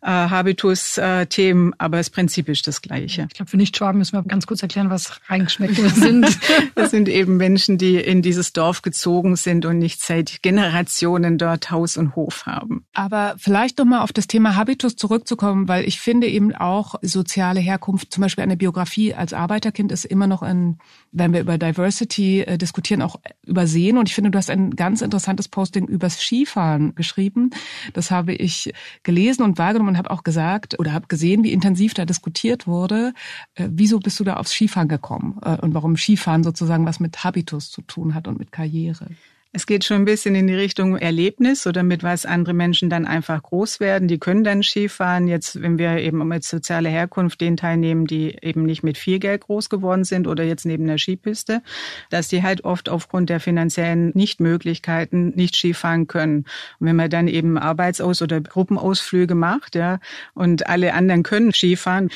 äh, 0.00 0.06
Habitus-Themen, 0.06 1.74
aber 1.78 1.96
das 1.96 2.10
Prinzip 2.10 2.48
ist 2.48 2.66
das 2.66 2.82
gleiche. 2.82 3.26
Ich 3.28 3.34
glaube, 3.34 3.50
für 3.50 3.56
Nicht-Schwaben 3.56 3.98
müssen 3.98 4.16
wir 4.16 4.22
ganz 4.22 4.46
kurz 4.46 4.62
erklären, 4.62 4.90
was 4.90 5.20
Reingeschmeckte 5.28 5.88
sind. 5.94 6.38
das 6.74 6.90
sind 6.90 7.08
eben 7.08 7.36
Menschen, 7.36 7.78
die 7.78 7.96
in 7.96 8.22
dieses 8.22 8.52
Dorf 8.52 8.82
gezogen 8.82 9.36
sind 9.36 9.66
und 9.66 9.78
nicht 9.78 10.00
seit 10.00 10.42
Generationen 10.42 11.36
dort 11.36 11.70
Haus 11.70 11.96
und 11.96 12.14
Hof 12.14 12.37
haben. 12.46 12.84
Aber 12.94 13.34
vielleicht 13.38 13.78
nochmal 13.78 14.00
auf 14.00 14.12
das 14.12 14.26
Thema 14.26 14.56
Habitus 14.56 14.96
zurückzukommen, 14.96 15.68
weil 15.68 15.84
ich 15.84 16.00
finde 16.00 16.26
eben 16.26 16.54
auch 16.54 16.96
soziale 17.02 17.60
Herkunft, 17.60 18.12
zum 18.12 18.22
Beispiel 18.22 18.44
eine 18.44 18.56
Biografie 18.56 19.14
als 19.14 19.32
Arbeiterkind 19.32 19.92
ist 19.92 20.04
immer 20.04 20.26
noch 20.26 20.42
ein, 20.42 20.78
wenn 21.12 21.32
wir 21.32 21.40
über 21.40 21.58
Diversity 21.58 22.40
äh, 22.40 22.58
diskutieren, 22.58 23.02
auch 23.02 23.16
übersehen. 23.46 23.98
Und 23.98 24.08
ich 24.08 24.14
finde, 24.14 24.30
du 24.30 24.38
hast 24.38 24.50
ein 24.50 24.70
ganz 24.70 25.02
interessantes 25.02 25.48
Posting 25.48 25.86
übers 25.86 26.20
Skifahren 26.20 26.94
geschrieben. 26.94 27.50
Das 27.92 28.10
habe 28.10 28.34
ich 28.34 28.72
gelesen 29.02 29.42
und 29.42 29.58
wahrgenommen 29.58 29.90
und 29.90 29.98
habe 29.98 30.10
auch 30.10 30.22
gesagt 30.22 30.78
oder 30.78 30.92
habe 30.92 31.06
gesehen, 31.06 31.44
wie 31.44 31.52
intensiv 31.52 31.94
da 31.94 32.04
diskutiert 32.04 32.66
wurde. 32.66 33.12
Äh, 33.54 33.68
wieso 33.70 33.98
bist 34.00 34.18
du 34.20 34.24
da 34.24 34.34
aufs 34.34 34.52
Skifahren 34.52 34.88
gekommen 34.88 35.38
äh, 35.42 35.56
und 35.56 35.74
warum 35.74 35.96
Skifahren 35.96 36.42
sozusagen 36.44 36.86
was 36.86 37.00
mit 37.00 37.24
Habitus 37.24 37.70
zu 37.70 37.82
tun 37.82 38.14
hat 38.14 38.28
und 38.28 38.38
mit 38.38 38.52
Karriere? 38.52 39.08
Es 39.50 39.64
geht 39.64 39.84
schon 39.84 39.96
ein 39.98 40.04
bisschen 40.04 40.34
in 40.34 40.46
die 40.46 40.54
Richtung 40.54 40.98
Erlebnis 40.98 41.66
oder 41.66 41.82
mit 41.82 42.02
was 42.02 42.26
andere 42.26 42.52
Menschen 42.52 42.90
dann 42.90 43.06
einfach 43.06 43.42
groß 43.42 43.80
werden. 43.80 44.06
Die 44.06 44.18
können 44.18 44.44
dann 44.44 44.62
Skifahren. 44.62 45.26
Jetzt, 45.26 45.62
wenn 45.62 45.78
wir 45.78 45.96
eben 45.96 46.26
mit 46.28 46.44
sozialer 46.44 46.90
Herkunft 46.90 47.40
den 47.40 47.56
teilnehmen, 47.56 48.06
die 48.06 48.36
eben 48.42 48.64
nicht 48.64 48.82
mit 48.82 48.98
viel 48.98 49.18
Geld 49.18 49.40
groß 49.42 49.70
geworden 49.70 50.04
sind 50.04 50.26
oder 50.26 50.44
jetzt 50.44 50.66
neben 50.66 50.86
der 50.86 50.98
Skipiste, 50.98 51.62
dass 52.10 52.28
die 52.28 52.42
halt 52.42 52.64
oft 52.64 52.90
aufgrund 52.90 53.30
der 53.30 53.40
finanziellen 53.40 54.10
Nichtmöglichkeiten 54.10 55.30
nicht 55.34 55.56
Skifahren 55.56 56.06
können. 56.08 56.44
Und 56.78 56.86
wenn 56.86 56.96
man 56.96 57.08
dann 57.08 57.26
eben 57.26 57.56
Arbeitsaus- 57.56 58.20
oder 58.20 58.42
Gruppenausflüge 58.42 59.34
macht, 59.34 59.74
ja, 59.74 59.98
und 60.34 60.66
alle 60.66 60.92
anderen 60.92 61.22
können 61.22 61.54
Skifahren, 61.54 62.10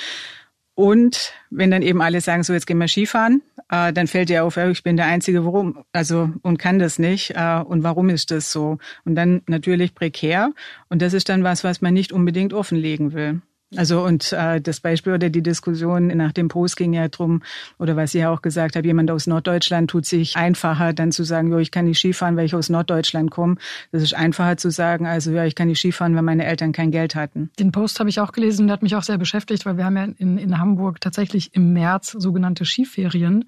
und 0.75 1.35
wenn 1.51 1.71
dann 1.71 1.83
eben 1.83 2.01
alle 2.01 2.21
sagen, 2.21 2.43
so 2.43 2.53
jetzt 2.53 2.67
gehen 2.67 2.79
wir 2.79 2.89
Skifahren, 2.89 3.43
äh, 3.71 3.93
dann 3.93 4.07
fällt 4.07 4.31
dir 4.31 4.45
auf, 4.45 4.57
ich 4.57 4.83
bin 4.83 4.97
der 4.97 5.07
Einzige, 5.07 5.45
warum, 5.45 5.85
also 5.93 6.31
und 6.43 6.59
kann 6.59 6.79
das 6.79 6.99
nicht. 6.99 7.33
Äh, 7.37 7.61
und 7.61 7.83
warum 7.83 8.09
ist 8.09 8.31
das 8.31 8.51
so? 8.51 8.79
Und 9.05 9.15
dann 9.15 9.43
natürlich 9.47 9.95
prekär. 9.95 10.53
Und 10.89 11.03
das 11.03 11.13
ist 11.13 11.29
dann 11.29 11.45
was, 11.45 11.63
was 11.63 11.83
man 11.83 11.93
nicht 11.93 12.13
unbedingt 12.13 12.55
offenlegen 12.55 13.13
will. 13.13 13.43
Also 13.77 14.03
und 14.03 14.33
äh, 14.33 14.61
das 14.61 14.81
Beispiel 14.81 15.15
oder 15.15 15.31
die 15.31 15.43
Diskussion 15.43 16.09
nach 16.09 16.33
dem 16.33 16.49
Post 16.49 16.77
ging 16.77 16.93
ja 16.93 17.09
drum 17.09 17.43
oder 17.79 17.97
was 17.97 18.15
ich 18.15 18.21
ja 18.21 18.31
auch 18.31 18.43
gesagt 18.43 18.77
habe, 18.77 18.87
jemand 18.87 19.11
aus 19.11 19.27
Norddeutschland 19.27 19.91
tut 19.91 20.07
sich 20.07 20.37
einfacher, 20.37 20.93
dann 20.93 21.13
zu 21.13 21.25
sagen, 21.25 21.51
jo, 21.51 21.59
ich 21.59 21.71
kann 21.71 21.87
nicht 21.87 21.99
Skifahren, 21.99 22.37
weil 22.37 22.47
ich 22.47 22.55
aus 22.55 22.69
Norddeutschland 22.69 23.31
komme. 23.31 23.57
Das 23.91 24.03
ist 24.03 24.15
einfacher 24.15 24.57
zu 24.57 24.71
sagen, 24.71 25.07
also 25.07 25.31
ja, 25.33 25.45
ich 25.45 25.55
kann 25.55 25.69
nicht 25.69 25.79
Skifahren, 25.79 26.15
weil 26.15 26.23
meine 26.23 26.45
Eltern 26.45 26.73
kein 26.73 26.91
Geld 26.91 27.15
hatten. 27.15 27.51
Den 27.59 27.73
Post 27.73 27.99
habe 28.01 28.11
ich 28.11 28.21
auch 28.21 28.33
gelesen, 28.33 28.67
der 28.67 28.75
hat 28.75 28.83
mich 28.83 28.97
auch 28.97 29.03
sehr 29.03 29.19
beschäftigt, 29.19 29.65
weil 29.65 29.77
wir 29.77 29.85
haben 29.85 29.97
ja 29.97 30.05
in, 30.19 30.39
in 30.39 30.59
Hamburg 30.59 31.01
tatsächlich 31.01 31.55
im 31.55 31.73
März 31.73 32.13
sogenannte 32.13 32.65
Skiferien. 32.65 33.45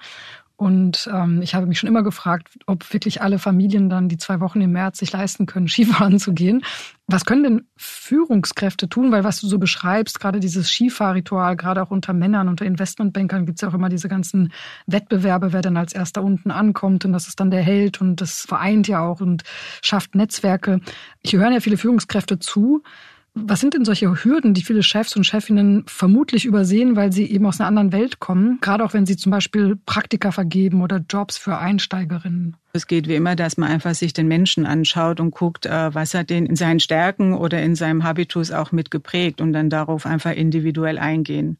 Und 0.56 1.10
ähm, 1.12 1.42
ich 1.42 1.56
habe 1.56 1.66
mich 1.66 1.80
schon 1.80 1.88
immer 1.88 2.04
gefragt, 2.04 2.58
ob 2.66 2.92
wirklich 2.92 3.22
alle 3.22 3.40
Familien 3.40 3.90
dann 3.90 4.08
die 4.08 4.18
zwei 4.18 4.38
Wochen 4.38 4.60
im 4.60 4.70
März 4.70 4.98
sich 4.98 5.10
leisten 5.12 5.46
können, 5.46 5.66
Skifahren 5.68 6.20
zu 6.20 6.32
gehen. 6.32 6.64
Was 7.08 7.24
können 7.24 7.42
denn 7.42 7.66
Führungskräfte 7.76 8.88
tun? 8.88 9.10
Weil 9.10 9.24
was 9.24 9.40
du 9.40 9.48
so 9.48 9.58
beschreibst, 9.58 10.20
gerade 10.20 10.38
dieses 10.38 10.70
Skifahrritual, 10.70 11.56
gerade 11.56 11.82
auch 11.82 11.90
unter 11.90 12.12
Männern, 12.12 12.48
unter 12.48 12.64
Investmentbankern 12.64 13.46
gibt 13.46 13.58
es 13.58 13.62
ja 13.62 13.68
auch 13.68 13.74
immer 13.74 13.88
diese 13.88 14.08
ganzen 14.08 14.52
Wettbewerbe, 14.86 15.52
wer 15.52 15.60
dann 15.60 15.76
als 15.76 15.92
erster 15.92 16.22
unten 16.22 16.52
ankommt 16.52 17.04
und 17.04 17.12
das 17.12 17.26
ist 17.26 17.40
dann 17.40 17.50
der 17.50 17.62
Held 17.62 18.00
und 18.00 18.20
das 18.20 18.42
vereint 18.42 18.86
ja 18.86 19.00
auch 19.00 19.20
und 19.20 19.42
schafft 19.82 20.14
Netzwerke. 20.14 20.80
Ich 21.20 21.34
höre 21.34 21.50
ja 21.50 21.60
viele 21.60 21.76
Führungskräfte 21.76 22.38
zu, 22.38 22.82
was 23.34 23.60
sind 23.60 23.74
denn 23.74 23.84
solche 23.84 24.24
Hürden, 24.24 24.54
die 24.54 24.62
viele 24.62 24.84
Chefs 24.84 25.16
und 25.16 25.24
Chefinnen 25.24 25.84
vermutlich 25.88 26.44
übersehen, 26.44 26.94
weil 26.94 27.12
sie 27.12 27.24
eben 27.30 27.46
aus 27.46 27.60
einer 27.60 27.68
anderen 27.68 27.92
Welt 27.92 28.20
kommen? 28.20 28.58
Gerade 28.60 28.84
auch 28.84 28.94
wenn 28.94 29.06
sie 29.06 29.16
zum 29.16 29.32
Beispiel 29.32 29.76
Praktika 29.86 30.30
vergeben 30.30 30.82
oder 30.82 31.04
Jobs 31.08 31.36
für 31.36 31.58
Einsteigerinnen. 31.58 32.56
Es 32.72 32.86
geht 32.86 33.08
wie 33.08 33.16
immer, 33.16 33.34
dass 33.34 33.56
man 33.56 33.70
einfach 33.70 33.94
sich 33.94 34.12
den 34.12 34.28
Menschen 34.28 34.66
anschaut 34.66 35.18
und 35.18 35.32
guckt, 35.32 35.66
äh, 35.66 35.94
was 35.94 36.14
hat 36.14 36.30
den 36.30 36.46
in 36.46 36.56
seinen 36.56 36.78
Stärken 36.78 37.34
oder 37.34 37.60
in 37.60 37.74
seinem 37.74 38.04
Habitus 38.04 38.52
auch 38.52 38.70
mitgeprägt 38.70 39.40
und 39.40 39.52
dann 39.52 39.68
darauf 39.68 40.06
einfach 40.06 40.32
individuell 40.32 40.98
eingehen 40.98 41.58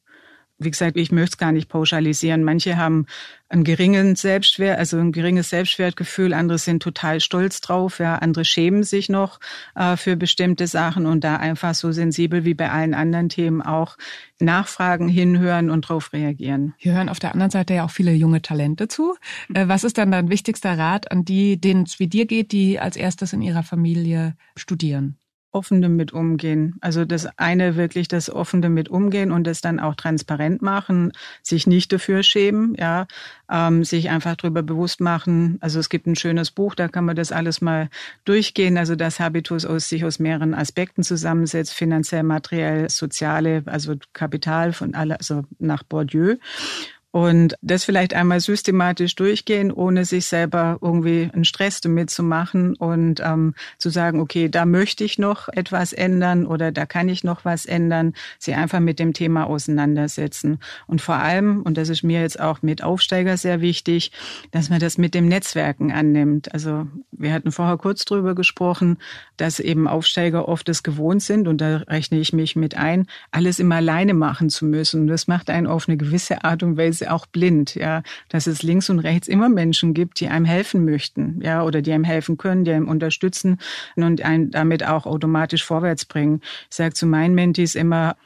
wie 0.59 0.71
gesagt, 0.71 0.97
ich 0.97 1.11
möchte 1.11 1.35
es 1.35 1.39
gar 1.39 1.53
nicht 1.53 1.69
pauschalisieren. 1.69 2.45
Manche 2.45 2.77
haben 2.77 3.07
einen 3.49 3.65
geringen 3.65 4.17
Selbstwert, 4.17 4.79
also 4.79 4.99
ein 4.99 5.13
geringes 5.13 5.51
Selbstwertgefühl, 5.51 6.33
andere 6.33 6.59
sind 6.59 6.83
total 6.83 7.21
stolz 7.21 7.61
drauf, 7.61 7.99
ja, 7.99 8.17
andere 8.17 8.45
schämen 8.45 8.83
sich 8.83 9.09
noch 9.09 9.41
äh, 9.75 9.97
für 9.97 10.17
bestimmte 10.17 10.67
Sachen 10.67 11.07
und 11.07 11.25
da 11.25 11.37
einfach 11.37 11.75
so 11.75 11.93
sensibel 11.93 12.45
wie 12.45 12.55
bei 12.55 12.71
allen 12.71 12.95
anderen 12.95 13.29
Themen 13.29 13.63
auch 13.63 13.97
nachfragen, 14.41 15.09
hinhören 15.09 15.71
und 15.71 15.89
darauf 15.89 16.13
reagieren. 16.13 16.75
Hier 16.79 16.95
hören 16.95 17.09
auf 17.09 17.19
der 17.19 17.33
anderen 17.33 17.51
Seite 17.51 17.75
ja 17.75 17.85
auch 17.85 17.91
viele 17.91 18.13
junge 18.13 18.43
Talente 18.43 18.89
zu. 18.89 19.15
Äh, 19.53 19.69
was 19.69 19.85
ist 19.85 19.99
dann 19.99 20.11
dein 20.11 20.31
wichtigster 20.31 20.79
Rat 20.79 21.11
an 21.11 21.25
die, 21.25 21.61
denen 21.61 21.83
es 21.83 21.99
wie 21.99 22.09
dir 22.09 22.27
geht, 22.27 22.53
die 22.53 22.79
als 22.79 22.97
erstes 22.97 23.33
in 23.33 23.43
ihrer 23.43 23.63
Familie 23.63 24.37
studieren? 24.57 25.19
Offen 25.55 25.81
damit 25.81 26.13
umgehen. 26.13 26.75
Also 26.81 27.05
das 27.05 27.27
eine 27.39 27.77
wirklich 27.77 28.09
das 28.09 28.29
offen 28.29 28.61
damit 28.61 28.89
umgehen 28.89 29.31
und 29.33 29.47
das 29.47 29.61
dann 29.61 29.81
auch 29.81 29.95
transparent 29.95 30.63
machen, 30.63 31.13
sich 31.43 31.67
nicht 31.67 31.93
dafür 31.93 32.23
schämen, 32.23 32.75
ja, 32.79 33.07
ähm, 33.51 33.85
sich 33.85 34.11
einfach 34.11 34.37
darüber 34.37 34.63
bewusst 34.63 35.01
machen. 35.01 35.59
Also 35.61 35.79
es 35.79 35.89
gibt 35.89 36.07
ein 36.07 36.17
schönes 36.17 36.51
Buch, 36.51 36.75
da 36.75 36.89
kann 36.89 37.05
man 37.05 37.17
das 37.17 37.33
alles 37.33 37.61
mal 37.61 37.89
durchgehen. 38.25 38.77
Also 38.77 38.97
das 38.97 39.21
Habitus 39.21 39.65
aus 39.65 39.89
sich 39.89 40.05
aus 40.05 40.19
mehreren 40.19 40.55
Aspekten 40.55 41.03
zusammensetzt, 41.03 41.75
finanziell, 41.75 42.23
materiell, 42.23 42.91
soziale, 42.91 43.63
also 43.67 43.95
Kapital 44.13 44.73
von 44.73 44.95
alle, 44.95 45.19
also 45.19 45.45
nach 45.59 45.83
Bourdieu. 45.83 46.37
Und 47.15 47.57
das 47.63 47.85
vielleicht 47.85 48.13
einmal 48.13 48.41
systematisch 48.41 49.15
durchgehen, 49.15 49.71
ohne 49.71 50.05
sich 50.05 50.27
selber 50.27 50.79
irgendwie 50.81 51.31
einen 51.33 51.45
Stress 51.45 51.81
damit 51.81 52.11
zu 52.11 52.25
machen 52.25 52.75
und 52.75 53.21
ähm, 53.25 53.55
zu 53.79 53.89
sagen, 53.91 54.19
okay, 54.19 54.49
da 54.49 54.67
möchte 54.67 55.05
ich 55.05 55.17
noch 55.17 55.49
etwas 55.49 55.93
ändern 55.93 56.45
oder 56.45 56.73
da 56.73 56.87
kann 56.87 57.09
ich 57.09 57.23
noch 57.23 57.45
was 57.45 57.67
ändern, 57.67 58.15
sie 58.41 58.55
einfach 58.55 58.81
mit 58.81 58.99
dem 58.99 59.13
Thema 59.13 59.45
auseinandersetzen. 59.45 60.59
Und 60.89 61.03
vor 61.03 61.15
allem, 61.15 61.63
und 61.63 61.79
das 61.79 61.89
ist 61.89 62.03
mir 62.03 62.21
jetzt 62.21 62.41
auch 62.41 62.63
mit 62.63 62.83
Aufsteiger 62.83 63.37
sehr 63.37 63.61
wichtig, 63.61 64.11
dass 64.51 64.69
man 64.69 64.81
das 64.81 64.99
mit 64.99 65.15
dem 65.15 65.29
Netzwerken 65.29 65.93
annimmt. 65.93 66.53
Also 66.53 66.89
wir 67.13 67.33
hatten 67.33 67.53
vorher 67.53 67.77
kurz 67.77 68.05
drüber 68.05 68.35
gesprochen, 68.35 68.99
dass 69.37 69.61
eben 69.61 69.87
Aufsteiger 69.87 70.49
oft 70.49 70.69
es 70.69 70.83
gewohnt 70.83 71.23
sind, 71.23 71.47
und 71.47 71.61
da 71.61 71.77
rechne 71.87 72.19
ich 72.19 72.33
mich 72.33 72.57
mit 72.57 72.77
ein, 72.77 73.07
alles 73.31 73.61
immer 73.61 73.77
alleine 73.77 74.15
machen 74.15 74.51
zu 74.51 74.65
müssen. 74.65 75.03
Und 75.03 75.07
das 75.07 75.29
macht 75.29 75.49
einen 75.49 75.69
auf 75.69 75.89
eine 75.89 75.97
gewisse 75.97 76.43
Art 76.43 76.65
und 76.65 76.77
Weise 76.77 77.04
auch 77.09 77.27
blind, 77.27 77.75
ja, 77.75 78.03
dass 78.29 78.47
es 78.47 78.63
links 78.63 78.91
und 78.91 78.99
rechts 78.99 79.29
immer 79.29 79.49
Menschen 79.49 79.95
gibt, 79.95 80.21
die 80.21 80.29
einem 80.29 80.45
helfen 80.45 80.85
möchten, 80.85 81.41
ja, 81.43 81.63
oder 81.63 81.83
die 81.83 81.93
einem 81.93 82.05
helfen 82.05 82.37
können, 82.37 82.65
die 82.65 82.73
einem 82.73 82.89
unterstützen 82.89 83.59
und 83.97 84.23
einen 84.23 84.51
damit 84.51 84.87
auch 84.87 85.07
automatisch 85.07 85.65
vorwärts 85.65 86.05
bringen. 86.05 86.41
Ich 86.71 86.77
sage 86.77 86.95
zu 86.95 87.07
meinen 87.07 87.35
Mentees 87.35 87.75
immer, 87.75 88.17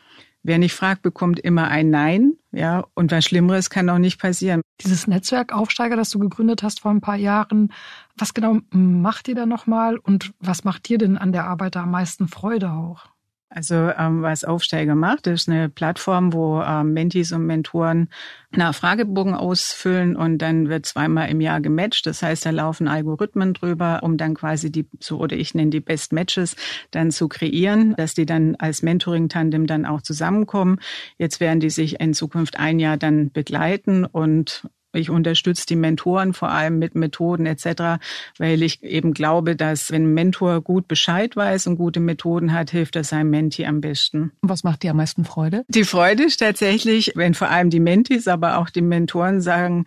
wer 0.43 0.59
nicht 0.59 0.75
fragt, 0.75 1.03
bekommt 1.03 1.39
immer 1.39 1.69
ein 1.69 1.91
Nein, 1.91 2.35
ja, 2.53 2.85
und 2.95 3.11
was 3.11 3.25
Schlimmeres 3.25 3.71
kann 3.71 3.91
auch 3.91 3.99
nicht 3.99 4.21
passieren. 4.21 4.63
Dieses 4.81 5.07
Netzwerk 5.07 5.53
Aufsteiger, 5.53 5.97
das 5.97 6.11
du 6.11 6.19
gegründet 6.19 6.63
hast 6.63 6.81
vor 6.81 6.91
ein 6.91 7.01
paar 7.01 7.17
Jahren, 7.17 7.73
was 8.17 8.35
genau 8.35 8.59
macht 8.71 9.29
ihr 9.29 9.35
da 9.35 9.47
nochmal 9.47 9.99
und 9.99 10.33
was 10.41 10.65
macht 10.65 10.89
dir 10.89 10.99
denn 10.99 11.19
an 11.19 11.33
der 11.33 11.45
Arbeit 11.45 11.77
da 11.77 11.83
am 11.83 11.91
meisten 11.91 12.29
Freude 12.29 12.71
auch? 12.71 13.07
Also 13.51 13.75
ähm, 13.75 14.21
was 14.21 14.45
Aufsteiger 14.45 14.95
macht, 14.95 15.27
ist 15.27 15.49
eine 15.49 15.71
Plattform, 15.71 16.35
wo 16.35 16.61
ähm, 16.61 16.93
Mentees 16.93 17.33
und 17.33 17.47
Mentoren 17.47 18.09
na, 18.51 18.73
Fragebogen 18.73 19.35
ausfüllen 19.35 20.17
und 20.17 20.39
dann 20.39 20.69
wird 20.69 20.85
zweimal 20.85 21.31
im 21.31 21.41
Jahr 21.41 21.61
gematcht. 21.61 22.07
Das 22.07 22.23
heißt, 22.23 22.45
da 22.45 22.51
laufen 22.51 22.89
Algorithmen 22.89 23.55
drüber, 23.55 24.01
um 24.03 24.19
dann 24.19 24.35
quasi 24.35 24.71
die, 24.71 24.87
so 25.01 25.19
oder 25.19 25.37
ich 25.37 25.55
nenne 25.55 25.71
die 25.71 25.81
Best 25.81 26.13
Matches, 26.13 26.57
dann 26.91 27.11
zu 27.11 27.29
kreieren, 27.29 27.95
dass 27.97 28.15
die 28.15 28.27
dann 28.27 28.55
als 28.57 28.83
Mentoring-Tandem 28.83 29.67
dann 29.67 29.87
auch 29.87 30.03
zusammenkommen. 30.03 30.79
Jetzt 31.17 31.41
werden 31.41 31.61
die 31.61 31.71
sich 31.71 32.01
in 32.01 32.13
Zukunft 32.13 32.59
ein 32.59 32.79
Jahr 32.79 32.99
dann 32.99 33.31
begleiten 33.33 34.05
und 34.05 34.69
ich 34.93 35.11
unterstütze 35.11 35.67
die 35.67 35.77
Mentoren 35.77 36.33
vor 36.33 36.51
allem 36.51 36.79
mit 36.79 36.95
Methoden 36.95 37.47
etc., 37.47 38.01
weil 38.39 38.63
ich 38.63 38.83
eben 38.83 39.13
glaube, 39.13 39.57
dass 39.57 39.91
wenn 39.91 40.05
ein 40.05 40.15
Mentor 40.15 40.63
gut 40.63 40.89
Bescheid 40.89 41.37
weiß 41.37 41.67
und 41.67 41.77
gute 41.77 42.01
Methoden 42.01 42.53
hat, 42.53 42.71
hilft 42.71 42.97
das 42.97 43.09
seinem 43.09 43.31
Menti 43.31 43.67
am 43.67 43.81
besten. 43.81 44.33
Was 44.43 44.65
macht 44.65 44.83
dir 44.83 44.93
am 44.93 44.97
meisten 44.97 45.25
Freude? 45.25 45.65
Die 45.69 45.85
Freude 45.85 46.25
ist 46.25 46.39
tatsächlich, 46.39 47.13
wenn 47.15 47.35
vor 47.35 47.49
allem 47.49 47.71
die 47.71 47.81
Mentis, 47.81 48.29
aber 48.29 48.59
auch 48.59 48.71
die 48.71 48.83
Mentoren 48.83 49.41
sagen, 49.41 49.85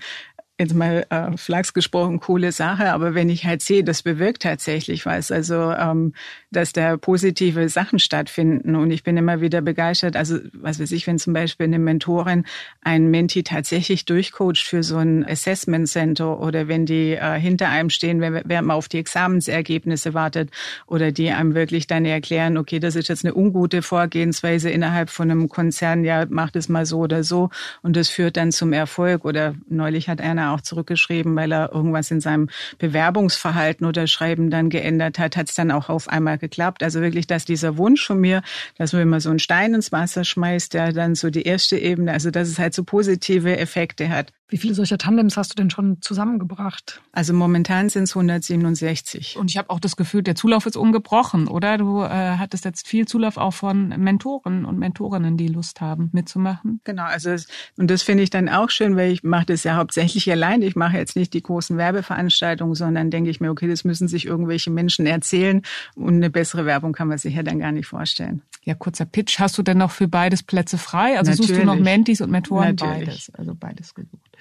jetzt 0.62 0.74
mal 0.74 1.06
äh, 1.10 1.38
Flachs 1.38 1.74
gesprochen, 1.74 2.20
coole 2.20 2.52
Sache, 2.52 2.94
aber 2.94 3.14
wenn 3.14 3.30
ich 3.30 3.46
halt 3.46 3.62
sehe, 3.62 3.84
das 3.84 4.04
bewirkt 4.04 4.44
tatsächlich 4.44 5.06
was, 5.06 5.32
also 5.32 5.72
ähm, 5.72 6.14
dass 6.52 6.74
da 6.74 6.98
positive 6.98 7.70
Sachen 7.70 8.00
stattfinden. 8.00 8.76
Und 8.76 8.92
ich 8.92 9.04
bin 9.04 9.18
immer 9.18 9.42
wieder 9.42 9.62
begeistert, 9.62 10.16
also 10.16 10.38
was 10.54 10.80
weiß 10.80 10.92
ich, 10.92 11.08
wenn 11.08 11.18
zum 11.18 11.34
Beispiel 11.34 11.66
eine 11.66 11.80
Mentorin 11.80 12.46
ein 12.82 13.10
Menti 13.10 13.44
tatsächlich 13.44 14.06
durchcoacht 14.06 14.60
für 14.60 14.84
so 14.84 14.98
ein 14.98 15.26
Assessment 15.26 15.88
Center 15.88 16.40
oder 16.40 16.68
wenn 16.68 16.86
die 16.86 17.14
äh, 17.14 17.40
hinter 17.40 17.70
einem 17.70 17.90
stehen, 17.90 18.22
während 18.22 18.68
man 18.68 18.72
auf 18.72 18.90
die 18.90 19.00
Examensergebnisse 19.00 20.14
wartet 20.14 20.52
oder 20.88 21.12
die 21.12 21.32
einem 21.32 21.56
wirklich 21.56 21.88
dann 21.88 22.06
erklären, 22.06 22.58
okay, 22.58 22.80
das 22.80 22.96
ist 22.96 23.08
jetzt 23.08 23.26
eine 23.26 23.34
ungute 23.34 23.82
Vorgehensweise 23.82 24.70
innerhalb 24.70 25.10
von 25.10 25.32
einem 25.32 25.50
Konzern, 25.50 26.04
ja, 26.04 26.26
macht 26.30 26.56
es 26.56 26.70
mal 26.70 26.86
so 26.86 27.00
oder 27.00 27.24
so. 27.24 27.50
Und 27.82 27.96
das 27.96 28.10
führt 28.10 28.38
dann 28.38 28.52
zum 28.52 28.74
Erfolg. 28.74 29.26
Oder 29.26 29.56
neulich 29.70 30.10
hat 30.10 30.22
einer 30.22 30.54
auch 30.54 30.62
zurückgeschrieben, 30.62 31.36
weil 31.36 31.52
er 31.52 31.72
irgendwas 31.74 32.12
in 32.12 32.22
seinem 32.22 32.50
Bewerbungsverhalten 32.78 33.86
oder 33.86 34.08
Schreiben 34.08 34.50
dann 34.50 34.70
geändert 34.70 35.20
hat, 35.20 35.38
hat 35.38 35.50
es 35.50 35.56
dann 35.56 35.72
auch 35.72 35.90
auf 35.90 36.10
einmal 36.10 36.38
geklappt. 36.42 36.84
Also 36.84 37.00
wirklich, 37.00 37.28
dass 37.28 37.46
dieser 37.46 37.78
Wunsch 37.78 38.06
von 38.06 38.20
mir, 38.20 38.42
dass 38.78 38.92
man 38.92 39.04
immer 39.04 39.22
so 39.22 39.30
einen 39.30 39.40
Stein 39.40 39.74
ins 39.74 39.94
Wasser 39.94 40.26
schmeißt, 40.26 40.74
der 40.74 40.92
dann 40.92 41.16
so 41.16 41.30
die 41.30 41.44
erste 41.44 41.78
Ebene, 41.78 42.12
also 42.12 42.32
dass 42.32 42.50
es 42.50 42.60
halt 42.60 42.74
so 42.74 42.84
positive 42.84 43.58
Effekte 43.58 44.10
hat. 44.10 44.34
Wie 44.52 44.58
viele 44.58 44.74
solcher 44.74 44.98
Tandems 44.98 45.38
hast 45.38 45.52
du 45.52 45.56
denn 45.56 45.70
schon 45.70 46.02
zusammengebracht? 46.02 47.02
Also 47.14 47.34
momentan 47.34 47.88
sind 47.88 48.04
es 48.04 48.18
167. 48.18 49.38
Und 49.38 49.50
ich 49.50 49.58
habe 49.58 49.70
auch 49.70 49.80
das 49.80 49.96
Gefühl, 49.96 50.24
der 50.24 50.36
Zulauf 50.36 50.66
ist 50.66 50.76
ungebrochen, 50.76 51.48
oder? 51.48 51.78
Du 51.78 52.02
äh, 52.02 52.10
hattest 52.38 52.66
jetzt 52.66 52.86
viel 52.86 53.08
Zulauf 53.08 53.38
auch 53.38 53.54
von 53.54 53.88
Mentoren 53.98 54.66
und 54.66 54.78
Mentorinnen, 54.78 55.38
die 55.38 55.48
Lust 55.48 55.80
haben, 55.80 56.10
mitzumachen. 56.12 56.82
Genau, 56.84 57.06
also 57.06 57.34
und 57.78 57.90
das 57.90 58.04
finde 58.04 58.24
ich 58.24 58.30
dann 58.30 58.50
auch 58.50 58.70
schön, 58.70 58.98
weil 58.98 59.14
ich 59.14 59.24
mache 59.24 59.46
das 59.46 59.64
ja 59.64 59.78
hauptsächlich 59.78 60.30
allein. 60.30 60.62
Ich 60.64 60.76
mache 60.76 60.98
jetzt 60.98 61.16
nicht 61.16 61.34
die 61.34 61.42
großen 61.42 61.78
Werbeveranstaltungen, 61.78 62.76
sondern 62.76 63.10
denke 63.10 63.30
ich 63.30 63.40
mir, 63.40 63.52
okay, 63.52 63.70
das 63.70 63.86
müssen 63.86 64.10
sich 64.10 64.26
irgendwelche 64.26 64.70
Menschen 64.70 65.06
erzählen 65.06 65.62
und 65.96 66.16
eine 66.16 66.30
bessere 66.30 66.66
Werbung 66.66 66.92
kann 66.92 67.08
man 67.08 67.18
sich 67.18 67.36
ja 67.36 67.44
dann 67.44 67.60
gar 67.60 67.72
nicht 67.72 67.88
vorstellen. 67.88 68.42
Ja, 68.64 68.76
kurzer 68.76 69.06
Pitch. 69.06 69.40
Hast 69.40 69.58
du 69.58 69.64
denn 69.64 69.78
noch 69.78 69.92
für 69.92 70.08
beides 70.08 70.44
Plätze 70.44 70.78
frei? 70.78 71.18
Also 71.18 71.32
Natürlich. 71.32 71.48
suchst 71.48 71.62
du 71.62 71.66
noch 71.66 71.80
Mentis 71.80 72.22
und 72.22 72.30
Mentoren? 72.30 72.76
Natürlich. 72.76 73.08
Beides, 73.08 73.32
also 73.34 73.56
beides 73.56 73.96
gesucht. 73.96 74.38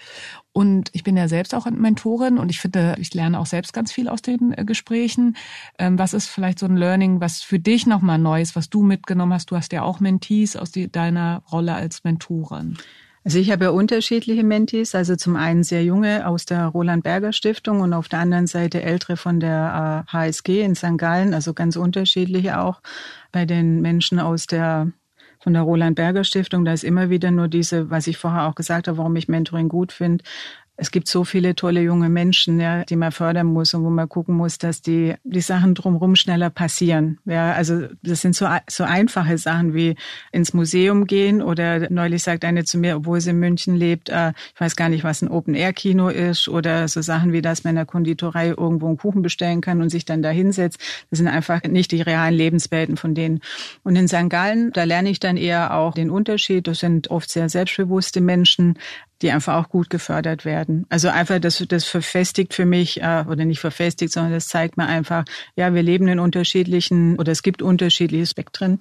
Und 0.52 0.90
ich 0.92 1.04
bin 1.04 1.16
ja 1.16 1.28
selbst 1.28 1.54
auch 1.54 1.70
Mentorin 1.70 2.38
und 2.38 2.50
ich 2.50 2.60
finde, 2.60 2.96
ich 2.98 3.14
lerne 3.14 3.38
auch 3.38 3.46
selbst 3.46 3.72
ganz 3.72 3.92
viel 3.92 4.08
aus 4.08 4.22
den 4.22 4.52
äh, 4.56 4.64
Gesprächen. 4.64 5.36
Ähm, 5.78 5.98
was 5.98 6.12
ist 6.12 6.26
vielleicht 6.26 6.58
so 6.58 6.66
ein 6.66 6.76
Learning, 6.76 7.20
was 7.20 7.42
für 7.42 7.58
dich 7.58 7.86
nochmal 7.86 8.18
neu 8.18 8.40
ist, 8.40 8.56
was 8.56 8.68
du 8.68 8.82
mitgenommen 8.82 9.32
hast? 9.32 9.50
Du 9.50 9.56
hast 9.56 9.72
ja 9.72 9.82
auch 9.82 10.00
Mentees 10.00 10.56
aus 10.56 10.72
deiner 10.72 11.42
Rolle 11.50 11.74
als 11.74 12.04
Mentorin. 12.04 12.76
Also 13.22 13.38
ich 13.38 13.50
habe 13.50 13.64
ja 13.64 13.70
unterschiedliche 13.70 14.44
Mentees, 14.44 14.94
also 14.94 15.14
zum 15.14 15.36
einen 15.36 15.62
sehr 15.62 15.84
junge 15.84 16.26
aus 16.26 16.46
der 16.46 16.66
Roland 16.66 17.04
Berger 17.04 17.34
Stiftung 17.34 17.80
und 17.80 17.92
auf 17.92 18.08
der 18.08 18.20
anderen 18.20 18.46
Seite 18.46 18.82
ältere 18.82 19.18
von 19.18 19.40
der 19.40 20.04
HSG 20.08 20.48
äh, 20.48 20.64
in 20.64 20.74
St. 20.74 20.96
Gallen, 20.96 21.34
also 21.34 21.52
ganz 21.52 21.76
unterschiedliche 21.76 22.60
auch. 22.60 22.80
Bei 23.30 23.44
den 23.44 23.82
Menschen 23.82 24.18
aus 24.18 24.46
der 24.46 24.90
von 25.40 25.54
der 25.54 25.62
Roland 25.62 25.96
Berger 25.96 26.24
Stiftung. 26.24 26.64
Da 26.64 26.72
ist 26.72 26.84
immer 26.84 27.10
wieder 27.10 27.30
nur 27.30 27.48
diese, 27.48 27.90
was 27.90 28.06
ich 28.06 28.18
vorher 28.18 28.46
auch 28.46 28.54
gesagt 28.54 28.88
habe, 28.88 28.98
warum 28.98 29.16
ich 29.16 29.28
Mentoring 29.28 29.68
gut 29.68 29.92
finde, 29.92 30.22
es 30.80 30.90
gibt 30.90 31.08
so 31.08 31.24
viele 31.24 31.54
tolle 31.54 31.82
junge 31.82 32.08
Menschen, 32.08 32.58
ja, 32.58 32.84
die 32.84 32.96
man 32.96 33.12
fördern 33.12 33.46
muss 33.46 33.74
und 33.74 33.84
wo 33.84 33.90
man 33.90 34.08
gucken 34.08 34.34
muss, 34.34 34.56
dass 34.56 34.80
die, 34.80 35.14
die 35.24 35.42
Sachen 35.42 35.74
drumherum 35.74 36.16
schneller 36.16 36.48
passieren. 36.48 37.18
Ja, 37.26 37.52
also 37.52 37.88
das 38.02 38.22
sind 38.22 38.34
so, 38.34 38.48
so 38.68 38.84
einfache 38.84 39.36
Sachen 39.36 39.74
wie 39.74 39.94
ins 40.32 40.54
Museum 40.54 41.06
gehen 41.06 41.42
oder 41.42 41.90
neulich 41.90 42.22
sagt 42.22 42.46
eine 42.46 42.64
zu 42.64 42.78
mir, 42.78 42.96
obwohl 42.96 43.20
sie 43.20 43.30
in 43.30 43.38
München 43.38 43.76
lebt, 43.76 44.08
äh, 44.08 44.32
ich 44.54 44.60
weiß 44.60 44.74
gar 44.74 44.88
nicht, 44.88 45.04
was 45.04 45.20
ein 45.20 45.28
Open-Air-Kino 45.28 46.08
ist 46.08 46.48
oder 46.48 46.88
so 46.88 47.02
Sachen 47.02 47.34
wie, 47.34 47.42
dass 47.42 47.62
man 47.62 47.72
in 47.72 47.76
der 47.76 47.86
Konditorei 47.86 48.48
irgendwo 48.48 48.86
einen 48.86 48.96
Kuchen 48.96 49.20
bestellen 49.20 49.60
kann 49.60 49.82
und 49.82 49.90
sich 49.90 50.06
dann 50.06 50.22
da 50.22 50.30
hinsetzt. 50.30 50.80
Das 51.10 51.18
sind 51.18 51.28
einfach 51.28 51.62
nicht 51.64 51.92
die 51.92 52.00
realen 52.00 52.34
Lebenswelten 52.34 52.96
von 52.96 53.14
denen. 53.14 53.40
Und 53.82 53.96
in 53.96 54.08
St. 54.08 54.30
Gallen, 54.30 54.72
da 54.72 54.84
lerne 54.84 55.10
ich 55.10 55.20
dann 55.20 55.36
eher 55.36 55.74
auch 55.76 55.92
den 55.92 56.08
Unterschied. 56.08 56.66
Das 56.66 56.78
sind 56.78 57.10
oft 57.10 57.30
sehr 57.30 57.50
selbstbewusste 57.50 58.22
Menschen, 58.22 58.78
die 59.22 59.30
einfach 59.30 59.56
auch 59.56 59.68
gut 59.68 59.90
gefördert 59.90 60.44
werden. 60.44 60.86
Also 60.88 61.08
einfach, 61.08 61.38
das, 61.38 61.64
das 61.68 61.84
verfestigt 61.84 62.54
für 62.54 62.66
mich, 62.66 63.02
äh, 63.02 63.24
oder 63.28 63.44
nicht 63.44 63.60
verfestigt, 63.60 64.12
sondern 64.12 64.32
das 64.32 64.48
zeigt 64.48 64.76
mir 64.76 64.86
einfach, 64.86 65.24
ja, 65.56 65.74
wir 65.74 65.82
leben 65.82 66.08
in 66.08 66.18
unterschiedlichen, 66.18 67.18
oder 67.18 67.32
es 67.32 67.42
gibt 67.42 67.62
unterschiedliche 67.62 68.26
Spektren 68.26 68.80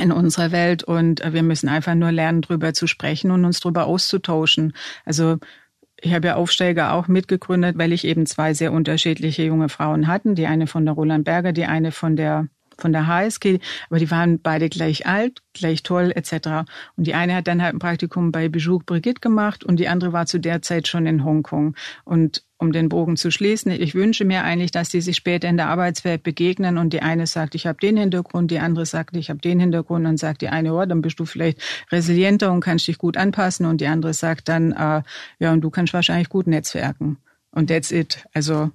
in 0.00 0.12
unserer 0.12 0.52
Welt 0.52 0.84
und 0.84 1.20
äh, 1.20 1.32
wir 1.32 1.42
müssen 1.42 1.68
einfach 1.68 1.94
nur 1.94 2.12
lernen, 2.12 2.42
drüber 2.42 2.72
zu 2.72 2.86
sprechen 2.86 3.30
und 3.30 3.44
uns 3.44 3.60
drüber 3.60 3.86
auszutauschen. 3.86 4.72
Also 5.04 5.38
ich 6.00 6.12
habe 6.12 6.28
ja 6.28 6.34
Aufsteiger 6.36 6.92
auch 6.92 7.08
mitgegründet, 7.08 7.78
weil 7.78 7.92
ich 7.92 8.04
eben 8.04 8.26
zwei 8.26 8.52
sehr 8.54 8.72
unterschiedliche 8.72 9.42
junge 9.42 9.68
Frauen 9.68 10.06
hatten. 10.06 10.34
Die 10.34 10.46
eine 10.46 10.66
von 10.66 10.84
der 10.84 10.94
Roland 10.94 11.24
Berger, 11.24 11.52
die 11.52 11.64
eine 11.64 11.92
von 11.92 12.16
der 12.16 12.48
von 12.78 12.92
der 12.92 13.06
HSG, 13.06 13.58
aber 13.88 13.98
die 13.98 14.10
waren 14.10 14.40
beide 14.40 14.68
gleich 14.68 15.06
alt, 15.06 15.42
gleich 15.52 15.82
toll 15.82 16.12
etc. 16.14 16.66
Und 16.96 17.06
die 17.06 17.14
eine 17.14 17.34
hat 17.34 17.46
dann 17.46 17.62
halt 17.62 17.74
ein 17.74 17.78
Praktikum 17.78 18.32
bei 18.32 18.48
Bijou 18.48 18.80
Brigitte 18.84 19.20
gemacht 19.20 19.64
und 19.64 19.78
die 19.78 19.88
andere 19.88 20.12
war 20.12 20.26
zu 20.26 20.38
der 20.38 20.62
Zeit 20.62 20.88
schon 20.88 21.06
in 21.06 21.24
Hongkong. 21.24 21.74
Und 22.04 22.42
um 22.58 22.72
den 22.72 22.88
Bogen 22.88 23.16
zu 23.16 23.30
schließen, 23.30 23.72
ich 23.72 23.94
wünsche 23.94 24.24
mir 24.24 24.42
eigentlich, 24.42 24.70
dass 24.70 24.88
die 24.88 25.00
sich 25.00 25.16
später 25.16 25.48
in 25.48 25.56
der 25.56 25.68
Arbeitswelt 25.68 26.22
begegnen 26.22 26.78
und 26.78 26.92
die 26.92 27.02
eine 27.02 27.26
sagt, 27.26 27.54
ich 27.54 27.66
habe 27.66 27.78
den 27.78 27.96
Hintergrund, 27.96 28.50
die 28.50 28.58
andere 28.58 28.86
sagt, 28.86 29.16
ich 29.16 29.28
habe 29.28 29.40
den 29.40 29.60
Hintergrund 29.60 30.06
und 30.06 30.18
sagt 30.18 30.42
die 30.42 30.48
eine, 30.48 30.74
oh, 30.74 30.84
dann 30.84 31.02
bist 31.02 31.20
du 31.20 31.24
vielleicht 31.24 31.60
resilienter 31.92 32.52
und 32.52 32.60
kannst 32.60 32.88
dich 32.88 32.98
gut 32.98 33.16
anpassen 33.16 33.66
und 33.66 33.80
die 33.80 33.86
andere 33.86 34.14
sagt 34.14 34.48
dann, 34.48 34.72
äh, 34.72 35.02
ja, 35.38 35.52
und 35.52 35.60
du 35.60 35.70
kannst 35.70 35.92
wahrscheinlich 35.92 36.28
gut 36.28 36.46
netzwerken. 36.46 37.18
Und 37.50 37.68
that's 37.68 37.92
it. 37.92 38.26
Also 38.34 38.70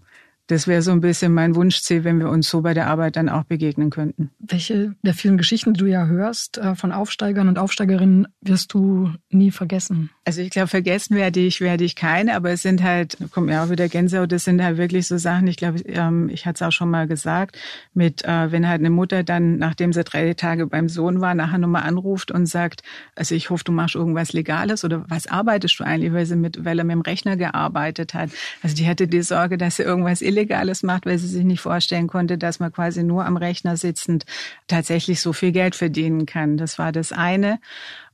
das 0.49 0.67
wäre 0.67 0.81
so 0.81 0.91
ein 0.91 0.99
bisschen 0.99 1.31
mein 1.31 1.55
Wunschziel, 1.55 2.03
wenn 2.03 2.19
wir 2.19 2.27
uns 2.29 2.49
so 2.49 2.61
bei 2.61 2.73
der 2.73 2.87
Arbeit 2.87 3.15
dann 3.15 3.29
auch 3.29 3.43
begegnen 3.43 3.91
könnten. 3.91 4.31
Welche 4.39 4.95
der 5.03 5.13
vielen 5.13 5.37
Geschichten, 5.37 5.75
die 5.75 5.79
du 5.79 5.85
ja 5.85 6.07
hörst 6.07 6.57
äh, 6.57 6.73
von 6.73 6.91
Aufsteigern 6.91 7.47
und 7.47 7.59
Aufsteigerinnen, 7.59 8.27
wirst 8.41 8.73
du 8.73 9.11
nie 9.29 9.51
vergessen? 9.51 10.09
Also 10.25 10.41
ich 10.41 10.49
glaube, 10.49 10.67
vergessen 10.67 11.15
werde 11.15 11.39
ich, 11.39 11.61
werde 11.61 11.83
ich 11.83 11.95
keine, 11.95 12.35
aber 12.35 12.49
es 12.49 12.63
sind 12.63 12.81
halt, 12.81 13.17
kommt 13.31 13.45
mir 13.45 13.61
auch 13.61 13.69
wieder 13.69 13.87
Gänsehaut, 13.89 14.31
das 14.31 14.43
sind 14.43 14.63
halt 14.63 14.77
wirklich 14.77 15.07
so 15.07 15.19
Sachen, 15.19 15.45
ich 15.45 15.57
glaube, 15.57 15.81
ähm, 15.81 16.29
ich 16.29 16.47
hatte 16.47 16.63
es 16.63 16.67
auch 16.67 16.71
schon 16.71 16.89
mal 16.89 17.07
gesagt, 17.07 17.55
mit, 17.93 18.25
äh, 18.25 18.51
wenn 18.51 18.67
halt 18.67 18.79
eine 18.79 18.89
Mutter 18.89 19.23
dann, 19.23 19.59
nachdem 19.59 19.93
sie 19.93 20.03
drei 20.03 20.33
Tage 20.33 20.65
beim 20.65 20.89
Sohn 20.89 21.21
war, 21.21 21.35
nachher 21.35 21.59
nochmal 21.59 21.83
anruft 21.83 22.31
und 22.31 22.47
sagt, 22.47 22.81
also 23.15 23.35
ich 23.35 23.51
hoffe, 23.51 23.63
du 23.65 23.71
machst 23.71 23.93
irgendwas 23.93 24.33
Legales 24.33 24.83
oder 24.83 25.05
was 25.09 25.27
arbeitest 25.27 25.79
du 25.79 25.83
eigentlich, 25.83 26.11
weil 26.11 26.25
sie 26.25 26.35
mit, 26.35 26.65
weil 26.65 26.79
er 26.79 26.85
mit 26.85 26.95
dem 26.95 27.01
Rechner 27.01 27.37
gearbeitet 27.37 28.15
hat. 28.15 28.31
Also 28.63 28.75
die 28.75 28.87
hatte 28.87 29.07
die 29.07 29.21
Sorge, 29.21 29.59
dass 29.59 29.75
sie 29.75 29.83
irgendwas 29.83 30.23
Illegales 30.23 30.38
macht, 30.83 31.05
weil 31.05 31.17
sie 31.17 31.27
sich 31.27 31.43
nicht 31.43 31.61
vorstellen 31.61 32.07
konnte, 32.07 32.37
dass 32.37 32.59
man 32.59 32.71
quasi 32.71 33.03
nur 33.03 33.25
am 33.25 33.37
Rechner 33.37 33.77
sitzend 33.77 34.25
tatsächlich 34.67 35.21
so 35.21 35.33
viel 35.33 35.51
Geld 35.51 35.75
verdienen 35.75 36.25
kann. 36.25 36.57
Das 36.57 36.79
war 36.79 36.91
das 36.91 37.11
eine. 37.11 37.59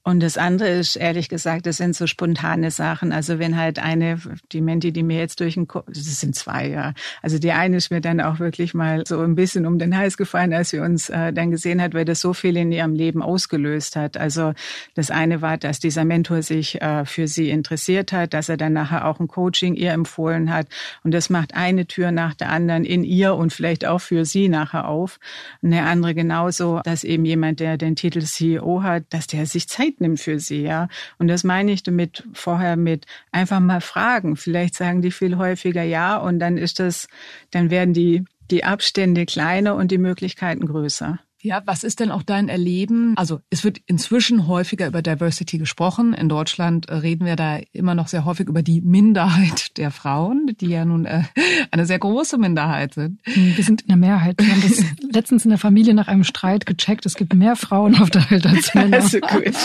Und 0.08 0.20
das 0.20 0.38
andere 0.38 0.70
ist, 0.70 0.98
ehrlich 0.98 1.30
gesagt, 1.30 1.66
das 1.66 1.78
sind 1.78 1.96
so 1.96 2.06
spontane 2.06 2.70
Sachen. 2.70 3.12
Also 3.12 3.40
wenn 3.40 3.58
halt 3.58 3.80
eine, 3.80 4.20
die 4.52 4.62
Menti, 4.62 4.92
die 4.92 5.02
mir 5.02 5.18
jetzt 5.18 5.40
durch 5.40 5.56
den 5.56 5.68
Kopf, 5.68 5.88
das 5.88 6.20
sind 6.20 6.36
zwei, 6.36 6.70
ja. 6.70 6.94
Also 7.24 7.40
die 7.40 7.52
eine 7.54 7.78
ist 7.78 7.90
mir 7.90 8.02
dann 8.02 8.22
auch 8.22 8.38
wirklich 8.38 8.76
mal 8.76 9.04
so 9.08 9.20
ein 9.22 9.34
bisschen 9.34 9.66
um 9.66 9.80
den 9.80 9.98
Hals 9.98 10.16
gefallen, 10.16 10.54
als 10.54 10.70
sie 10.70 10.78
uns 10.78 11.10
äh, 11.10 11.34
dann 11.34 11.50
gesehen 11.50 11.82
hat, 11.82 11.96
weil 11.96 12.06
das 12.06 12.22
so 12.22 12.34
viel 12.34 12.56
in 12.56 12.72
ihrem 12.72 12.94
Leben 12.94 13.24
ausgelöst 13.24 13.96
hat. 13.96 14.16
Also 14.16 14.54
das 14.94 15.10
eine 15.10 15.42
war, 15.42 15.58
dass 15.58 15.80
dieser 15.80 16.06
Mentor 16.06 16.44
sich 16.44 16.80
äh, 16.84 17.04
für 17.06 17.28
sie 17.28 17.50
interessiert 17.50 18.12
hat, 18.14 18.36
dass 18.36 18.48
er 18.48 18.58
dann 18.58 18.74
nachher 18.74 19.08
auch 19.08 19.20
ein 19.20 19.28
Coaching 19.28 19.74
ihr 19.74 19.92
empfohlen 19.92 20.54
hat. 20.54 20.68
Und 21.04 21.16
das 21.16 21.32
macht 21.32 21.56
eine 21.56 21.88
Tür 21.88 22.12
nach 22.12 22.36
der 22.36 22.52
anderen 22.52 22.86
in 22.86 23.04
ihr 23.04 23.34
und 23.34 23.54
vielleicht 23.54 23.88
auch 23.88 24.02
für 24.02 24.24
sie 24.24 24.50
nachher 24.50 24.88
auf. 24.88 25.20
Eine 25.64 25.82
andere 25.86 26.14
genauso, 26.14 26.82
dass 26.84 27.04
eben 27.04 27.26
jemand, 27.26 27.60
der 27.60 27.80
den 27.80 27.96
Titel 27.96 28.22
CEO 28.22 28.84
hat, 28.84 29.06
dass 29.10 29.26
der 29.26 29.48
sich 29.48 29.68
Zeit 29.68 29.95
Zeit 30.00 30.20
für 30.20 30.40
sie, 30.40 30.64
ja. 30.64 30.88
Und 31.18 31.28
das 31.28 31.44
meine 31.44 31.72
ich 31.72 31.84
damit 31.84 32.24
vorher 32.34 32.78
mit 32.78 33.06
einfach 33.32 33.60
mal 33.60 33.82
fragen. 33.82 34.36
Vielleicht 34.36 34.76
sagen 34.76 35.02
die 35.02 35.12
viel 35.12 35.38
häufiger 35.38 35.84
ja 35.84 36.18
und 36.18 36.40
dann 36.40 36.58
ist 36.58 36.80
das, 36.80 37.08
dann 37.52 37.70
werden 37.70 37.94
die, 37.94 38.26
die 38.52 38.64
Abstände 38.64 39.26
kleiner 39.26 39.76
und 39.76 39.92
die 39.92 39.98
Möglichkeiten 39.98 40.66
größer. 40.66 41.20
Ja, 41.46 41.62
was 41.66 41.84
ist 41.84 42.00
denn 42.00 42.10
auch 42.10 42.24
dein 42.24 42.50
Erleben? 42.50 43.14
Also 43.18 43.40
es 43.52 43.64
wird 43.64 43.78
inzwischen 43.86 44.48
häufiger 44.48 44.88
über 44.88 45.04
Diversity 45.04 45.60
gesprochen. 45.60 46.16
In 46.16 46.28
Deutschland 46.28 46.90
äh, 46.90 46.96
reden 46.96 47.24
wir 47.28 47.36
da 47.36 47.60
immer 47.72 47.94
noch 47.94 48.08
sehr 48.08 48.26
häufig 48.26 48.48
über 48.48 48.64
die 48.64 48.82
Minderheit 48.82 49.78
der 49.78 49.92
Frauen, 49.92 50.56
die 50.60 50.70
ja 50.70 50.86
nun 50.86 51.06
äh, 51.06 51.22
eine 51.70 51.86
sehr 51.86 52.00
große 52.00 52.40
Minderheit 52.40 52.96
sind. 52.96 53.20
Wir 53.26 53.64
sind 53.64 53.84
in 53.84 53.90
der 53.90 53.98
Mehrheit. 53.98 54.38
Wir 54.40 54.52
haben 54.52 54.64
das 54.64 54.84
letztens 55.14 55.46
in 55.46 55.50
der 55.50 55.60
Familie 55.60 55.94
nach 55.94 56.08
einem 56.08 56.24
Streit 56.24 56.66
gecheckt. 56.66 57.06
Es 57.06 57.14
gibt 57.14 57.36
mehr 57.36 57.56
Frauen 57.56 57.96
auf 58.02 58.10
der 58.10 58.28
Welt 58.32 58.48
als 58.48 58.74
Männer. 58.74 58.98
Also 58.98 59.20
gut. 59.20 59.56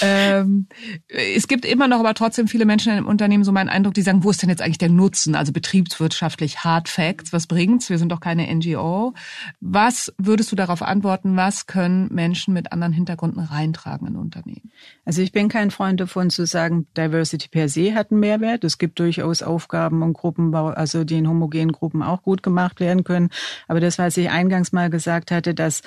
ähm, 0.00 0.68
es 1.08 1.48
gibt 1.48 1.66
immer 1.66 1.86
noch 1.86 2.00
aber 2.00 2.14
trotzdem 2.14 2.48
viele 2.48 2.64
Menschen 2.64 2.96
im 2.96 3.06
Unternehmen, 3.06 3.44
so 3.44 3.52
mein 3.52 3.68
Eindruck, 3.68 3.92
die 3.92 4.00
sagen, 4.00 4.24
wo 4.24 4.30
ist 4.30 4.40
denn 4.40 4.48
jetzt 4.48 4.62
eigentlich 4.62 4.78
der 4.78 4.88
Nutzen? 4.88 5.34
Also 5.34 5.52
betriebswirtschaftlich 5.52 6.64
Hard 6.64 6.88
Facts, 6.88 7.34
was 7.34 7.46
bringt's? 7.46 7.90
Wir 7.90 7.98
sind 7.98 8.10
doch 8.10 8.20
keine 8.20 8.46
NGO. 8.54 9.12
Was 9.60 10.14
würdest 10.16 10.50
du 10.50 10.56
darauf 10.56 10.80
antworten? 10.80 11.09
Beantworten, 11.10 11.36
was 11.36 11.66
können 11.66 12.08
Menschen 12.12 12.54
mit 12.54 12.72
anderen 12.72 12.92
Hintergründen 12.92 13.42
reintragen 13.42 14.06
in 14.06 14.16
Unternehmen? 14.16 14.70
Also 15.04 15.22
ich 15.22 15.32
bin 15.32 15.48
kein 15.48 15.70
Freund 15.70 16.00
davon 16.00 16.30
zu 16.30 16.46
sagen, 16.46 16.86
Diversity 16.96 17.48
per 17.48 17.68
se 17.68 17.94
hat 17.94 18.10
einen 18.10 18.20
Mehrwert. 18.20 18.64
Es 18.64 18.78
gibt 18.78 18.98
durchaus 18.98 19.42
Aufgaben 19.42 20.02
und 20.02 20.12
Gruppenbau, 20.12 20.68
also 20.68 21.04
die 21.04 21.18
in 21.18 21.28
homogenen 21.28 21.72
Gruppen 21.72 22.02
auch 22.02 22.22
gut 22.22 22.42
gemacht 22.42 22.80
werden 22.80 23.04
können. 23.04 23.30
Aber 23.66 23.80
das, 23.80 23.98
was 23.98 24.16
ich 24.16 24.30
eingangs 24.30 24.72
mal 24.72 24.90
gesagt 24.90 25.30
hatte, 25.30 25.54
dass 25.54 25.82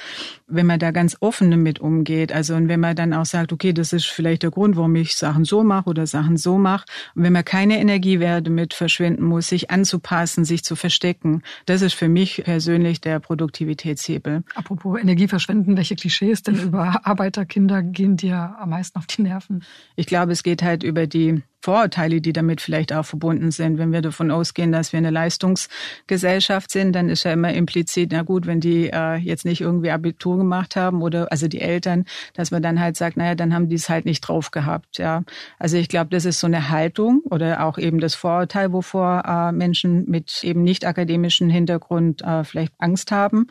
wenn 0.47 0.65
man 0.65 0.79
da 0.79 0.91
ganz 0.91 1.17
offen 1.19 1.51
damit 1.51 1.79
umgeht, 1.79 2.31
also 2.31 2.55
und 2.55 2.67
wenn 2.67 2.79
man 2.79 2.95
dann 2.95 3.13
auch 3.13 3.25
sagt, 3.25 3.53
okay, 3.53 3.73
das 3.73 3.93
ist 3.93 4.07
vielleicht 4.07 4.43
der 4.43 4.51
Grund, 4.51 4.75
warum 4.75 4.95
ich 4.95 5.15
Sachen 5.15 5.45
so 5.45 5.63
mache 5.63 5.89
oder 5.89 6.05
Sachen 6.05 6.37
so 6.37 6.57
mache, 6.57 6.85
und 7.15 7.23
wenn 7.23 7.33
man 7.33 7.45
keine 7.45 7.79
Energiewerte 7.79 8.49
mit 8.49 8.73
verschwenden 8.73 9.23
muss, 9.23 9.47
sich 9.47 9.71
anzupassen, 9.71 10.45
sich 10.45 10.63
zu 10.63 10.75
verstecken, 10.75 11.43
das 11.65 11.81
ist 11.81 11.93
für 11.93 12.09
mich 12.09 12.43
persönlich 12.43 13.01
der 13.01 13.19
Produktivitätshebel. 13.19 14.43
Apropos 14.55 14.99
Energie 15.03 15.27
verschwenden. 15.27 15.77
Welche 15.77 15.95
Klischees 15.95 16.41
denn 16.41 16.55
über 16.63 17.01
Arbeiterkinder 17.03 17.83
gehen 17.83 18.17
dir 18.17 18.55
am 18.60 18.69
meisten 18.69 18.98
auf 18.98 19.05
die 19.05 19.22
Nerven? 19.22 19.63
Ich 19.95 20.07
glaube, 20.07 20.31
es 20.31 20.43
geht 20.43 20.63
halt 20.63 20.83
über 20.83 21.05
die 21.05 21.43
Vorurteile, 21.63 22.19
die 22.19 22.34
damit 22.34 22.60
vielleicht 22.60 22.91
auch 22.91 23.06
verbunden 23.06 23.51
sind. 23.51 23.77
Wenn 23.77 23.93
wir 23.93 24.01
davon 24.01 24.32
ausgehen, 24.32 24.73
dass 24.73 24.91
wir 24.91 24.97
eine 24.97 25.12
Leistungsgesellschaft 25.12 26.69
sind, 26.69 26.91
dann 26.91 27.08
ist 27.08 27.23
ja 27.23 27.32
immer 27.32 27.54
implizit, 27.54 28.12
na 28.12 28.23
gut, 28.23 28.45
wenn 28.47 28.60
die 28.60 28.89
äh, 28.89 29.15
jetzt 29.15 29.45
nicht 29.45 29.62
irgendwie 29.62 29.89
Abitur 29.91 30.38
gemacht 30.38 30.75
haben 30.75 31.01
oder 31.01 31.32
also 31.32 31.47
die 31.47 31.62
Eltern, 31.62 32.04
dass 32.34 32.51
man 32.51 32.62
dann 32.62 32.82
halt 32.82 32.97
sagt, 32.97 33.15
naja, 33.15 33.36
dann 33.36 33.54
haben 33.54 33.69
die 33.69 33.75
es 33.75 33.88
halt 33.88 34.04
nicht 34.04 34.19
drauf 34.21 34.51
gehabt. 34.51 34.97
Ja, 34.97 35.23
also 35.58 35.77
ich 35.77 35.88
glaube, 35.88 36.10
das 36.10 36.25
ist 36.25 36.41
so 36.41 36.47
eine 36.47 36.69
Haltung 36.69 37.21
oder 37.30 37.63
auch 37.63 37.77
eben 37.77 38.01
das 38.01 38.13
Vorurteil, 38.13 38.73
wovor 38.73 39.23
äh, 39.25 39.54
Menschen 39.54 40.04
mit 40.10 40.43
eben 40.43 40.63
nicht 40.63 40.86
akademischen 40.86 41.49
Hintergrund 41.49 42.23
äh, 42.23 42.43
vielleicht 42.43 42.73
Angst 42.77 43.10
haben. 43.12 43.47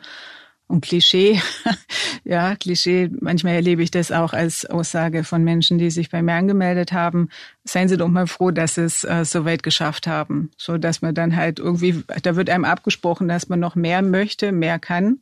Und 0.73 0.81
Klischee, 0.81 1.39
ja, 2.23 2.55
Klischee, 2.55 3.11
manchmal 3.21 3.53
erlebe 3.53 3.83
ich 3.83 3.91
das 3.91 4.11
auch 4.11 4.33
als 4.33 4.65
Aussage 4.65 5.23
von 5.23 5.43
Menschen, 5.43 5.77
die 5.77 5.91
sich 5.91 6.09
bei 6.09 6.23
mir 6.23 6.33
angemeldet 6.33 6.91
haben. 6.91 7.29
Seien 7.63 7.89
Sie 7.89 7.95
doch 7.95 8.07
mal 8.07 8.25
froh, 8.25 8.49
dass 8.49 8.73
Sie 8.73 8.81
es 8.81 9.03
äh, 9.03 9.23
so 9.23 9.45
weit 9.45 9.61
geschafft 9.61 10.07
haben. 10.07 10.49
So 10.57 10.79
dass 10.79 11.03
man 11.03 11.13
dann 11.13 11.35
halt 11.35 11.59
irgendwie, 11.59 12.03
da 12.23 12.35
wird 12.35 12.49
einem 12.49 12.65
abgesprochen, 12.65 13.27
dass 13.27 13.49
man 13.49 13.59
noch 13.59 13.75
mehr 13.75 14.01
möchte, 14.01 14.51
mehr 14.51 14.79
kann 14.79 15.19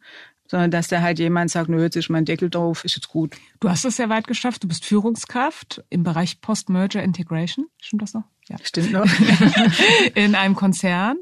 sondern 0.47 0.71
dass 0.71 0.89
da 0.89 1.01
halt 1.01 1.17
jemand 1.17 1.49
sagt, 1.49 1.69
nö, 1.69 1.81
jetzt 1.81 1.95
ist 1.95 2.09
mein 2.09 2.25
Deckel 2.25 2.49
drauf, 2.49 2.83
ist 2.83 2.95
jetzt 2.95 3.07
gut. 3.07 3.35
Du 3.61 3.69
hast 3.69 3.85
es 3.85 3.95
sehr 3.95 4.09
weit 4.09 4.27
geschafft, 4.27 4.63
du 4.63 4.67
bist 4.67 4.83
Führungskraft 4.83 5.81
im 5.89 6.03
Bereich 6.03 6.41
Post-Merger 6.41 7.01
Integration, 7.01 7.67
stimmt 7.81 8.01
das 8.01 8.13
noch? 8.13 8.25
Ja. 8.49 8.57
Stimmt 8.61 8.91
noch. 8.91 9.05
In 10.15 10.35
einem 10.35 10.55
Konzern. 10.55 11.19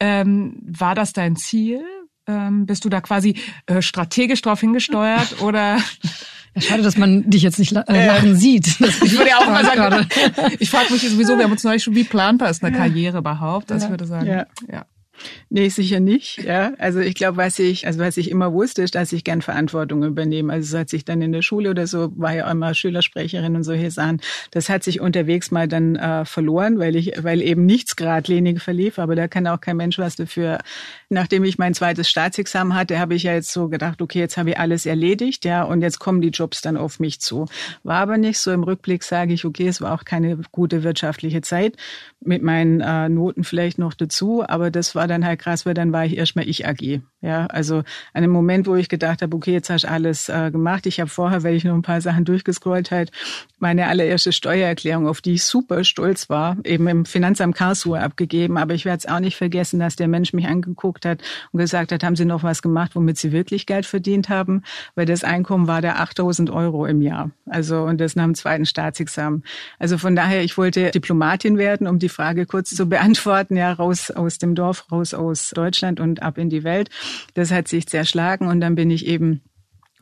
Ähm, 0.00 0.56
war 0.64 0.96
das 0.96 1.12
dein 1.12 1.36
Ziel? 1.36 1.84
Ähm, 2.26 2.66
bist 2.66 2.84
du 2.84 2.88
da 2.88 3.00
quasi 3.00 3.36
äh, 3.66 3.82
strategisch 3.82 4.42
drauf 4.42 4.60
hingesteuert 4.60 5.40
oder? 5.42 5.78
Ja, 6.54 6.60
schade, 6.60 6.82
dass 6.82 6.96
man 6.96 7.28
dich 7.28 7.42
jetzt 7.42 7.58
nicht 7.58 7.72
äh, 7.72 8.06
lachen 8.06 8.32
äh, 8.32 8.36
sieht. 8.36 8.66
ich 8.80 9.12
würde 9.12 9.30
ja 9.30 9.38
auch 9.38 9.46
mal 9.46 9.64
sagen, 9.64 10.06
ich 10.58 10.70
frage 10.70 10.92
mich 10.92 11.02
sowieso, 11.02 11.36
wir 11.36 11.44
haben 11.44 11.52
uns 11.52 11.64
neulich 11.64 11.82
schon, 11.82 11.94
wie 11.94 12.04
planbar 12.04 12.50
ist 12.50 12.62
eine 12.62 12.76
Karriere 12.76 13.18
überhaupt? 13.18 13.72
Also 13.72 13.86
ich 13.86 13.90
würde 13.90 14.06
sagen, 14.06 14.26
ja. 14.26 14.46
ja. 14.70 14.84
Nee, 15.50 15.68
sicher 15.68 16.00
nicht. 16.00 16.42
Ja, 16.42 16.72
also 16.78 17.00
ich 17.00 17.14
glaube, 17.14 17.36
was 17.36 17.58
ich, 17.58 17.86
also 17.86 17.98
was 18.00 18.16
ich 18.16 18.30
immer 18.30 18.52
wusste, 18.52 18.82
ist, 18.82 18.94
dass 18.94 19.12
ich 19.12 19.24
gern 19.24 19.42
Verantwortung 19.42 20.02
übernehme. 20.02 20.52
Also 20.52 20.78
als 20.78 20.92
ich 20.92 21.04
dann 21.04 21.22
in 21.22 21.32
der 21.32 21.42
Schule 21.42 21.70
oder 21.70 21.86
so 21.86 22.12
war 22.16 22.34
ja 22.34 22.50
immer 22.50 22.74
Schülersprecherin 22.74 23.56
und 23.56 23.64
solche 23.64 23.90
Sachen. 23.90 24.20
Das 24.50 24.68
hat 24.68 24.82
sich 24.82 25.00
unterwegs 25.00 25.50
mal 25.50 25.68
dann 25.68 25.96
äh, 25.96 26.24
verloren, 26.24 26.78
weil 26.78 26.96
ich, 26.96 27.12
weil 27.22 27.42
eben 27.42 27.66
nichts 27.66 27.96
geradlinig 27.96 28.62
verlief. 28.62 28.98
Aber 28.98 29.14
da 29.14 29.28
kann 29.28 29.46
auch 29.46 29.60
kein 29.60 29.76
Mensch 29.76 29.98
was 29.98 30.16
dafür. 30.16 30.58
Nachdem 31.08 31.44
ich 31.44 31.58
mein 31.58 31.74
zweites 31.74 32.08
Staatsexamen 32.08 32.74
hatte, 32.74 32.98
habe 32.98 33.14
ich 33.14 33.24
ja 33.24 33.34
jetzt 33.34 33.52
so 33.52 33.68
gedacht, 33.68 34.00
okay, 34.00 34.20
jetzt 34.20 34.36
habe 34.36 34.50
ich 34.50 34.58
alles 34.58 34.86
erledigt, 34.86 35.44
ja, 35.44 35.62
und 35.62 35.82
jetzt 35.82 35.98
kommen 35.98 36.20
die 36.20 36.28
Jobs 36.28 36.62
dann 36.62 36.76
auf 36.76 37.00
mich 37.00 37.20
zu. 37.20 37.46
War 37.82 38.00
aber 38.00 38.16
nicht 38.16 38.38
so. 38.38 38.50
Im 38.52 38.62
Rückblick 38.62 39.02
sage 39.02 39.34
ich, 39.34 39.44
okay, 39.44 39.68
es 39.68 39.80
war 39.80 39.92
auch 39.92 40.04
keine 40.04 40.38
gute 40.50 40.82
wirtschaftliche 40.82 41.42
Zeit 41.42 41.76
mit 42.24 42.42
meinen 42.42 42.80
äh, 42.80 43.08
Noten 43.08 43.44
vielleicht 43.44 43.78
noch 43.78 43.94
dazu, 43.94 44.44
aber 44.46 44.70
das 44.70 44.94
war 44.94 45.06
dann 45.12 45.24
halt 45.24 45.40
krass, 45.40 45.66
weil 45.66 45.74
dann 45.74 45.92
war 45.92 46.04
ich 46.04 46.16
erstmal 46.16 46.48
ich 46.48 46.66
AG. 46.66 47.00
Ja, 47.20 47.46
also 47.46 47.78
an 47.78 47.84
einem 48.14 48.32
Moment, 48.32 48.66
wo 48.66 48.74
ich 48.74 48.88
gedacht 48.88 49.22
habe, 49.22 49.36
okay, 49.36 49.52
jetzt 49.52 49.70
hast 49.70 49.84
du 49.84 49.88
alles 49.88 50.28
äh, 50.28 50.50
gemacht. 50.50 50.86
Ich 50.86 50.98
habe 50.98 51.08
vorher, 51.08 51.44
weil 51.44 51.54
ich 51.54 51.62
noch 51.62 51.74
ein 51.74 51.82
paar 51.82 52.00
Sachen 52.00 52.24
durchgescrollt 52.24 52.90
halt, 52.90 53.12
meine 53.60 53.86
allererste 53.86 54.32
Steuererklärung, 54.32 55.06
auf 55.06 55.20
die 55.20 55.34
ich 55.34 55.44
super 55.44 55.84
stolz 55.84 56.28
war, 56.28 56.56
eben 56.64 56.88
im 56.88 57.04
Finanzamt 57.04 57.54
Karlsruhe 57.54 58.00
abgegeben. 58.00 58.58
Aber 58.58 58.74
ich 58.74 58.84
werde 58.84 58.98
es 58.98 59.06
auch 59.06 59.20
nicht 59.20 59.36
vergessen, 59.36 59.78
dass 59.78 59.94
der 59.94 60.08
Mensch 60.08 60.32
mich 60.32 60.48
angeguckt 60.48 61.06
hat 61.06 61.22
und 61.52 61.60
gesagt 61.60 61.92
hat, 61.92 62.02
haben 62.02 62.16
Sie 62.16 62.24
noch 62.24 62.42
was 62.42 62.60
gemacht, 62.60 62.96
womit 62.96 63.18
Sie 63.18 63.30
wirklich 63.30 63.66
Geld 63.66 63.86
verdient 63.86 64.28
haben? 64.28 64.62
Weil 64.96 65.06
das 65.06 65.22
Einkommen 65.22 65.68
war 65.68 65.80
da 65.80 65.94
8000 65.96 66.50
Euro 66.50 66.86
im 66.86 67.02
Jahr. 67.02 67.30
Also, 67.46 67.82
und 67.82 68.00
das 68.00 68.16
nach 68.16 68.24
dem 68.24 68.34
zweiten 68.34 68.66
Staatsexamen. 68.66 69.44
Also 69.78 69.96
von 69.96 70.16
daher, 70.16 70.42
ich 70.42 70.58
wollte 70.58 70.90
Diplomatin 70.90 71.56
werden, 71.56 71.86
um 71.86 72.00
die 72.00 72.08
Frage 72.08 72.46
kurz 72.46 72.74
zu 72.74 72.86
beantworten, 72.86 73.56
ja, 73.56 73.72
raus 73.72 74.10
aus 74.10 74.38
dem 74.38 74.56
Dorf, 74.56 74.90
raus 74.90 75.01
aus 75.14 75.50
Deutschland 75.50 76.00
und 76.00 76.22
ab 76.22 76.38
in 76.38 76.50
die 76.50 76.64
Welt. 76.64 76.88
Das 77.34 77.50
hat 77.50 77.68
sich 77.68 77.86
zerschlagen 77.86 78.46
und 78.46 78.60
dann 78.60 78.74
bin 78.74 78.90
ich 78.90 79.06
eben 79.06 79.42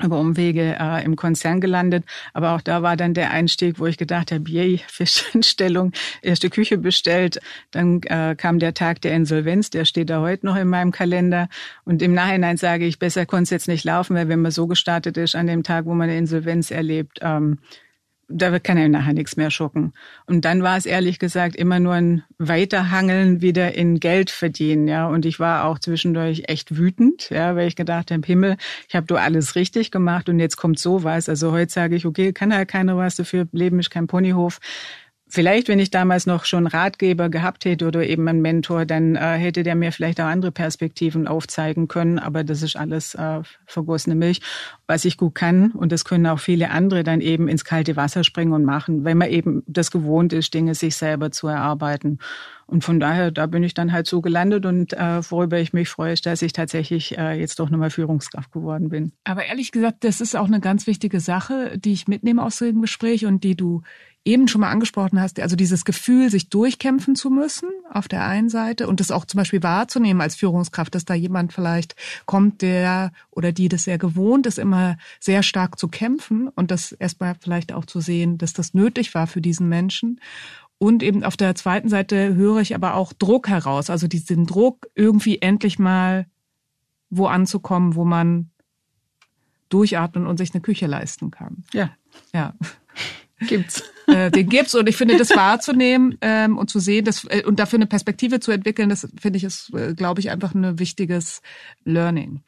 über 0.05 0.19
Umwege 0.19 0.77
äh, 0.79 1.05
im 1.05 1.17
Konzern 1.17 1.61
gelandet. 1.61 2.05
Aber 2.33 2.55
auch 2.55 2.61
da 2.61 2.83
war 2.83 2.97
dann 2.97 3.15
der 3.15 3.31
Einstieg, 3.31 3.79
wo 3.79 3.87
ich 3.87 3.99
gedacht 3.99 4.33
habe, 4.33 4.49
yay, 4.51 4.81
Fischeinstellung, 4.89 5.93
erste 6.23 6.51
Küche 6.51 6.79
bestellt. 6.79 7.41
Dann 7.71 8.03
äh, 8.03 8.35
kam 8.37 8.59
der 8.59 8.75
Tag 8.75 9.01
der 9.03 9.15
Insolvenz, 9.15 9.71
der 9.71 9.85
steht 9.85 10.11
da 10.11 10.21
heute 10.21 10.47
noch 10.47 10.57
in 10.57 10.69
meinem 10.69 10.93
Kalender. 10.93 11.49
Und 11.85 12.03
im 12.03 12.15
Nachhinein 12.15 12.57
sage 12.57 12.87
ich, 12.87 12.99
besser 12.99 13.27
konnte 13.27 13.45
es 13.45 13.51
jetzt 13.51 13.69
nicht 13.69 13.85
laufen, 13.85 14.17
weil 14.17 14.29
wenn 14.29 14.43
man 14.43 14.53
so 14.53 14.67
gestartet 14.67 15.17
ist 15.17 15.35
an 15.35 15.47
dem 15.47 15.63
Tag, 15.63 15.85
wo 15.85 15.95
man 15.95 16.09
eine 16.09 16.19
Insolvenz 16.19 16.71
erlebt, 16.71 17.19
ähm, 17.23 17.59
da 18.31 18.59
kann 18.59 18.79
er 18.79 18.89
nachher 18.89 19.13
nichts 19.13 19.37
mehr 19.37 19.51
schucken. 19.51 19.93
Und 20.27 20.45
dann 20.45 20.63
war 20.63 20.77
es 20.77 20.87
ehrlich 20.87 21.19
gesagt 21.19 21.57
immer 21.57 21.81
nur 21.81 21.95
ein 21.95 22.23
Weiterhangeln 22.39 23.43
wieder 23.43 23.75
in 23.75 24.01
Geld 24.01 24.31
verdienen, 24.31 24.89
ja. 24.89 25.07
Und 25.07 25.27
ich 25.27 25.41
war 25.41 25.65
auch 25.65 25.79
zwischendurch 25.79 26.45
echt 26.47 26.77
wütend, 26.77 27.29
ja, 27.31 27.57
weil 27.57 27.69
ich 27.69 27.77
gedacht 27.77 28.11
habe, 28.11 28.27
Himmel, 28.27 28.57
ich 28.89 28.95
habe 28.95 29.07
doch 29.07 29.19
alles 29.19 29.57
richtig 29.57 29.91
gemacht 29.91 30.29
und 30.29 30.39
jetzt 30.39 30.57
kommt 30.57 30.79
sowas. 30.79 31.29
Also 31.29 31.53
heute 31.53 31.73
sage 31.73 31.97
ich, 31.97 32.07
okay, 32.07 32.33
kann 32.33 32.51
ja 32.51 32.65
keiner 32.65 32.97
was 32.97 33.17
dafür, 33.17 33.47
Leben 33.53 33.79
ist 33.81 33.91
kein 33.91 34.07
Ponyhof. 34.07 34.61
Vielleicht, 35.33 35.69
wenn 35.69 35.79
ich 35.79 35.91
damals 35.91 36.27
noch 36.27 36.45
schon 36.45 36.67
Ratgeber 36.67 37.29
gehabt 37.29 37.65
hätte 37.65 37.87
oder 37.87 38.05
eben 38.05 38.27
einen 38.27 38.43
Mentor, 38.43 38.85
dann 38.85 39.15
äh, 39.15 39.37
hätte 39.39 39.63
der 39.63 39.77
mir 39.77 39.93
vielleicht 39.93 40.21
auch 40.21 40.27
andere 40.27 40.51
Perspektiven 40.51 41.29
aufzeigen 41.29 41.87
können. 41.87 42.19
Aber 42.19 42.43
das 42.43 42.63
ist 42.63 42.75
alles 42.75 43.15
äh, 43.15 43.41
vergossene 43.65 44.17
Milch. 44.17 44.41
Was 44.89 45.05
ich 45.05 45.17
gut 45.17 45.37
kann, 45.37 45.71
und 45.71 45.93
das 45.93 46.05
können 46.05 46.27
auch 46.27 46.41
viele 46.41 46.71
andere, 46.71 47.05
dann 47.05 47.21
eben 47.21 47.47
ins 47.47 47.65
kalte 47.65 47.95
Wasser 47.95 48.25
springen 48.25 48.53
und 48.53 48.65
machen, 48.65 49.05
wenn 49.05 49.19
man 49.19 49.31
eben 49.31 49.63
das 49.69 49.93
gewohnt 49.93 50.33
ist, 50.33 50.53
Dinge 50.53 50.75
sich 50.75 50.97
selber 50.97 51.31
zu 51.31 51.47
erarbeiten. 51.47 52.19
Und 52.67 52.85
von 52.85 53.01
daher, 53.01 53.33
da 53.33 53.47
bin 53.47 53.65
ich 53.65 53.75
dann 53.75 53.91
halt 53.91 54.07
so 54.07 54.21
gelandet 54.21 54.65
und 54.65 54.93
äh, 54.93 55.21
worüber 55.29 55.59
ich 55.59 55.73
mich 55.73 55.89
freue, 55.89 56.13
ist, 56.13 56.25
dass 56.25 56.41
ich 56.41 56.53
tatsächlich 56.53 57.19
äh, 57.19 57.33
jetzt 57.33 57.59
doch 57.59 57.69
nochmal 57.69 57.91
Führungskraft 57.91 58.53
geworden 58.53 58.91
bin. 58.91 59.11
Aber 59.25 59.45
ehrlich 59.45 59.73
gesagt, 59.73 60.05
das 60.05 60.21
ist 60.21 60.37
auch 60.37 60.47
eine 60.47 60.61
ganz 60.61 60.87
wichtige 60.87 61.19
Sache, 61.19 61.77
die 61.79 61.93
ich 61.93 62.07
mitnehme 62.07 62.45
aus 62.45 62.59
dem 62.59 62.81
Gespräch 62.81 63.27
und 63.27 63.43
die 63.43 63.57
du 63.57 63.83
eben 64.25 64.49
schon 64.49 64.61
mal 64.61 64.71
angesprochen 64.71 65.21
hast, 65.21 65.41
also 65.41 65.57
dieses 65.57 65.85
Gefühl, 65.85 66.31
sich 66.31 66.51
durchkämpfen 66.51 67.17
zu 67.17 67.31
müssen 67.31 67.69
auf 67.91 68.07
der 68.07 68.27
einen 68.27 68.51
Seite 68.51 68.87
und 68.87 69.01
das 69.01 69.11
auch 69.11 69.25
zum 69.25 69.39
Beispiel 69.39 69.63
wahrzunehmen 69.63 70.21
als 70.21 70.37
Führungskraft, 70.37 70.95
dass 70.95 71.07
da 71.07 71.15
jemand 71.15 71.53
vielleicht 71.53 71.97
kommt, 72.27 72.61
der 72.61 73.13
oder 73.31 73.53
die 73.53 73.69
das 73.69 73.85
sehr 73.85 73.97
gewohnt 73.97 74.47
ist, 74.47 74.59
immer 74.59 74.99
sehr 75.21 75.43
stark 75.43 75.79
zu 75.79 75.89
kämpfen 75.89 76.49
und 76.49 76.71
das 76.71 76.93
erstmal 76.93 77.35
vielleicht 77.41 77.73
auch 77.73 77.87
zu 77.87 78.01
sehen, 78.01 78.37
dass 78.37 78.53
das 78.53 78.75
nötig 78.75 79.15
war 79.15 79.27
für 79.27 79.41
diesen 79.41 79.69
Menschen. 79.69 80.21
Und 80.77 81.03
eben 81.03 81.25
auf 81.25 81.37
der 81.37 81.55
zweiten 81.55 81.89
Seite 81.89 82.35
höre 82.35 82.61
ich 82.61 82.75
aber 82.75 82.95
auch 82.95 83.13
Druck 83.13 83.49
heraus, 83.49 83.91
also 83.91 84.07
diesen 84.07 84.47
Druck, 84.47 84.87
irgendwie 84.95 85.41
endlich 85.41 85.79
mal 85.79 86.27
wo 87.11 87.27
anzukommen, 87.27 87.97
wo 87.97 88.05
man 88.05 88.51
durchatmen 89.69 90.27
und 90.27 90.37
sich 90.37 90.53
eine 90.53 90.61
Küche 90.61 90.87
leisten 90.87 91.31
kann. 91.31 91.65
Ja. 91.73 91.91
Ja. 92.33 92.55
Gibt's. 93.47 93.83
Äh, 94.07 94.33
den 94.33 94.49
gibt's 94.49 94.75
und 94.75 94.89
ich 94.89 94.97
finde, 94.97 95.17
das 95.17 95.31
wahrzunehmen 95.31 96.19
ähm, 96.21 96.59
und 96.59 96.69
zu 96.69 96.81
sehen 96.81 97.05
das, 97.05 97.25
äh, 97.27 97.45
und 97.45 97.61
dafür 97.61 97.77
eine 97.77 97.87
Perspektive 97.87 98.41
zu 98.41 98.51
entwickeln, 98.51 98.89
das 98.89 99.07
finde 99.21 99.37
ich 99.37 99.45
ist, 99.45 99.73
äh, 99.73 99.95
glaube 99.95 100.19
ich, 100.19 100.31
einfach 100.31 100.53
ein 100.53 100.81
wichtiges 100.81 101.43
Learning. 101.85 102.41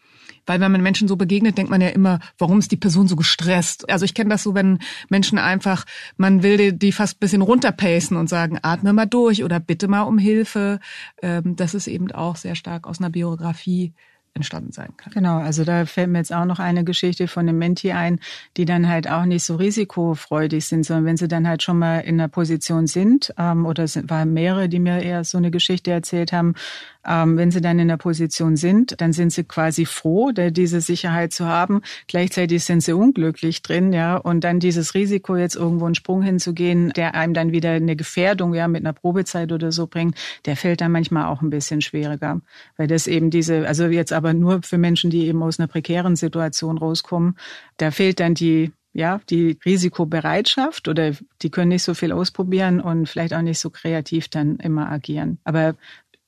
Weil 0.45 0.61
wenn 0.61 0.73
man 0.73 0.83
Menschen 0.83 1.07
so 1.07 1.17
begegnet, 1.17 1.57
denkt 1.57 1.71
man 1.71 1.81
ja 1.81 1.89
immer, 1.89 2.19
warum 2.37 2.59
ist 2.59 2.73
die 2.73 2.77
Person 2.77 3.07
so 3.07 3.15
gestresst? 3.15 3.89
Also 3.89 4.05
ich 4.05 4.15
kenne 4.15 4.31
das 4.31 4.43
so, 4.43 4.55
wenn 4.55 4.81
Menschen 5.09 5.39
einfach, 5.39 5.85
man 6.17 6.43
will 6.43 6.57
die, 6.57 6.77
die 6.77 6.91
fast 6.91 7.17
ein 7.17 7.21
bisschen 7.21 7.43
runterpacen 7.43 8.17
und 8.17 8.29
sagen, 8.29 8.59
atme 8.63 8.93
mal 8.93 9.07
durch 9.07 9.45
oder 9.45 9.61
bitte 9.61 9.87
mal 9.87 10.03
um 10.03 10.19
Hilfe. 10.19 10.81
Ähm, 11.23 11.55
das 11.55 11.75
ist 11.75 11.87
eben 11.87 12.11
auch 12.11 12.37
sehr 12.37 12.57
stark 12.57 12.89
aus 12.89 12.99
einer 12.99 13.11
Biografie 13.11 13.93
entstanden 14.35 14.73
sein 14.73 14.91
kann. 14.97 15.13
Genau, 15.13 15.39
also 15.39 15.65
da 15.65 15.85
fällt 15.85 16.09
mir 16.09 16.19
jetzt 16.19 16.33
auch 16.33 16.47
noch 16.47 16.59
eine 16.59 16.85
Geschichte 16.85 17.29
von 17.29 17.49
einem 17.49 17.59
Menti 17.59 17.93
ein, 17.93 18.19
die 18.57 18.65
dann 18.65 18.89
halt 18.89 19.09
auch 19.09 19.25
nicht 19.25 19.45
so 19.45 19.57
risikofreudig 19.57 20.65
sind, 20.65 20.85
sondern 20.85 21.05
wenn 21.05 21.17
sie 21.17 21.29
dann 21.29 21.47
halt 21.47 21.63
schon 21.63 21.79
mal 21.79 21.99
in 22.01 22.19
einer 22.19 22.29
Position 22.29 22.87
sind, 22.87 23.35
ähm, 23.39 23.67
oder 23.67 23.85
es 23.85 23.99
waren 24.09 24.33
mehrere, 24.33 24.69
die 24.69 24.79
mir 24.79 25.03
eher 25.03 25.25
so 25.25 25.37
eine 25.37 25.51
Geschichte 25.51 25.91
erzählt 25.91 26.33
haben, 26.33 26.55
ähm, 27.07 27.37
wenn 27.37 27.51
sie 27.51 27.61
dann 27.61 27.79
in 27.79 27.89
der 27.89 27.97
Position 27.97 28.57
sind, 28.57 29.01
dann 29.01 29.13
sind 29.13 29.33
sie 29.33 29.45
quasi 29.45 29.87
froh, 29.87 30.31
diese 30.33 30.81
Sicherheit 30.81 31.33
zu 31.33 31.47
haben. 31.47 31.83
Gleichzeitig 32.07 32.65
sind 32.65 32.83
sie 32.83 32.93
unglücklich 32.93 33.63
drin, 33.63 33.93
ja. 33.93 34.17
Und 34.17 34.45
dann 34.45 34.61
dieses 34.61 34.95
Risiko, 34.95 35.37
jetzt 35.37 35.57
irgendwo 35.57 35.87
einen 35.87 35.95
Sprung 35.95 36.23
hinzugehen, 36.23 36.91
der 36.91 37.15
einem 37.15 37.35
dann 37.35 37.53
wieder 37.53 37.73
eine 37.73 37.97
Gefährdung, 37.97 38.55
ja, 38.55 38.69
mit 38.69 38.83
einer 38.83 38.93
Probezeit 38.93 39.53
oder 39.53 39.73
so 39.73 39.87
bringt, 39.87 40.17
der 40.47 40.57
fällt 40.57 40.81
dann 40.81 40.93
manchmal 40.93 41.27
auch 41.27 41.43
ein 41.43 41.51
bisschen 41.51 41.81
schwieriger. 41.81 42.41
Weil 42.77 42.87
das 42.87 43.07
eben 43.07 43.31
diese, 43.31 43.67
also 43.67 43.87
jetzt 43.87 44.13
aber 44.13 44.22
nur 44.33 44.63
für 44.63 44.79
Menschen, 44.79 45.11
die 45.11 45.27
eben 45.27 45.43
aus 45.43 45.59
einer 45.59 45.69
prekären 45.69 46.17
Situation 46.17 46.79
rauskommen, 46.79 47.37
da 47.77 47.91
fehlt 47.91 48.21
dann 48.21 48.35
die 48.35 48.73
ja, 48.95 49.21
die 49.31 49.59
Risikobereitschaft 49.65 50.87
oder 50.87 51.13
die 51.41 51.51
können 51.51 51.71
nicht 51.71 51.83
so 51.83 51.95
viel 51.95 52.13
ausprobieren 52.13 52.81
und 52.81 53.09
vielleicht 53.09 53.33
auch 53.33 53.41
nicht 53.41 53.59
so 53.59 53.71
kreativ 53.71 54.29
dann 54.29 54.57
immer 54.57 54.91
agieren. 54.91 55.39
Aber 55.45 55.77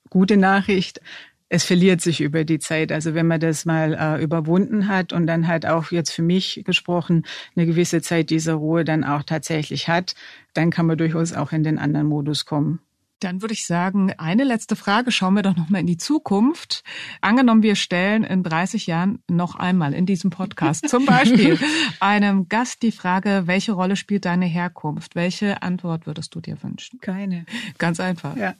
gute 0.09 0.37
Nachricht, 0.37 0.99
es 1.47 1.63
verliert 1.63 2.01
sich 2.01 2.21
über 2.21 2.43
die 2.43 2.59
Zeit. 2.59 2.91
Also 2.91 3.13
wenn 3.13 3.27
man 3.27 3.39
das 3.39 3.65
mal 3.65 3.93
äh, 3.93 4.23
überwunden 4.23 4.87
hat 4.87 5.13
und 5.13 5.27
dann 5.27 5.47
halt 5.47 5.65
auch 5.65 5.91
jetzt 5.91 6.11
für 6.11 6.23
mich 6.23 6.63
gesprochen 6.65 7.25
eine 7.55 7.67
gewisse 7.67 8.01
Zeit 8.01 8.29
dieser 8.31 8.55
Ruhe 8.55 8.83
dann 8.83 9.03
auch 9.03 9.23
tatsächlich 9.23 9.87
hat, 9.87 10.15
dann 10.53 10.71
kann 10.71 10.87
man 10.87 10.97
durchaus 10.97 11.33
auch 11.33 11.51
in 11.51 11.63
den 11.63 11.77
anderen 11.77 12.07
Modus 12.07 12.45
kommen. 12.45 12.79
Dann 13.25 13.41
würde 13.41 13.55
ich 13.55 13.65
sagen, 13.65 14.13
eine 14.19 14.43
letzte 14.43 14.75
Frage. 14.75 15.11
Schauen 15.11 15.33
wir 15.33 15.41
doch 15.41 15.55
noch 15.55 15.69
mal 15.69 15.79
in 15.79 15.87
die 15.87 15.97
Zukunft. 15.97 16.83
Angenommen, 17.21 17.63
wir 17.63 17.75
stellen 17.75 18.23
in 18.23 18.43
30 18.43 18.85
Jahren 18.85 19.17
noch 19.27 19.55
einmal 19.55 19.95
in 19.95 20.05
diesem 20.05 20.29
Podcast 20.29 20.87
zum 20.87 21.05
Beispiel 21.07 21.57
einem 21.99 22.49
Gast 22.49 22.83
die 22.83 22.91
Frage, 22.91 23.43
welche 23.45 23.71
Rolle 23.71 23.95
spielt 23.95 24.25
deine 24.25 24.45
Herkunft? 24.45 25.15
Welche 25.15 25.63
Antwort 25.63 26.05
würdest 26.05 26.35
du 26.35 26.39
dir 26.39 26.61
wünschen? 26.61 26.99
Keine. 27.01 27.47
Ganz 27.79 27.99
einfach. 27.99 28.35
Ja. 28.37 28.53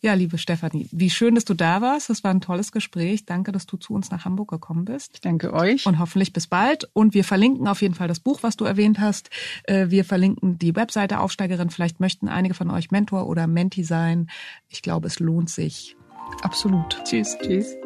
Ja, 0.00 0.14
liebe 0.14 0.38
Stefanie, 0.38 0.88
wie 0.92 1.10
schön, 1.10 1.34
dass 1.34 1.44
du 1.44 1.54
da 1.54 1.80
warst. 1.80 2.08
Das 2.08 2.22
war 2.22 2.30
ein 2.30 2.40
tolles 2.40 2.70
Gespräch. 2.70 3.24
Danke, 3.24 3.50
dass 3.50 3.66
du 3.66 3.76
zu 3.76 3.94
uns 3.94 4.10
nach 4.12 4.24
Hamburg 4.24 4.50
gekommen 4.50 4.84
bist. 4.84 5.10
Ich 5.14 5.20
danke 5.20 5.52
euch. 5.52 5.86
Und 5.86 5.98
hoffentlich 5.98 6.32
bis 6.32 6.46
bald. 6.46 6.88
Und 6.92 7.14
wir 7.14 7.24
verlinken 7.24 7.66
auf 7.66 7.82
jeden 7.82 7.94
Fall 7.94 8.06
das 8.06 8.20
Buch, 8.20 8.44
was 8.44 8.56
du 8.56 8.64
erwähnt 8.64 9.00
hast. 9.00 9.30
Äh, 9.64 9.90
wir 9.90 10.04
verlinken 10.04 10.58
die 10.58 10.76
Webseite 10.76 11.18
Aufsteigerin. 11.18 11.70
Vielleicht 11.70 11.98
möchten 11.98 12.28
einige 12.28 12.54
von 12.54 12.70
euch 12.70 12.92
Mentor 12.92 13.26
oder 13.26 13.48
Menti 13.48 13.82
sein. 13.82 14.30
Ich 14.68 14.82
glaube, 14.82 15.08
es 15.08 15.18
lohnt 15.18 15.50
sich. 15.50 15.96
Absolut. 16.42 17.02
Tschüss. 17.04 17.36
Tschüss. 17.42 17.76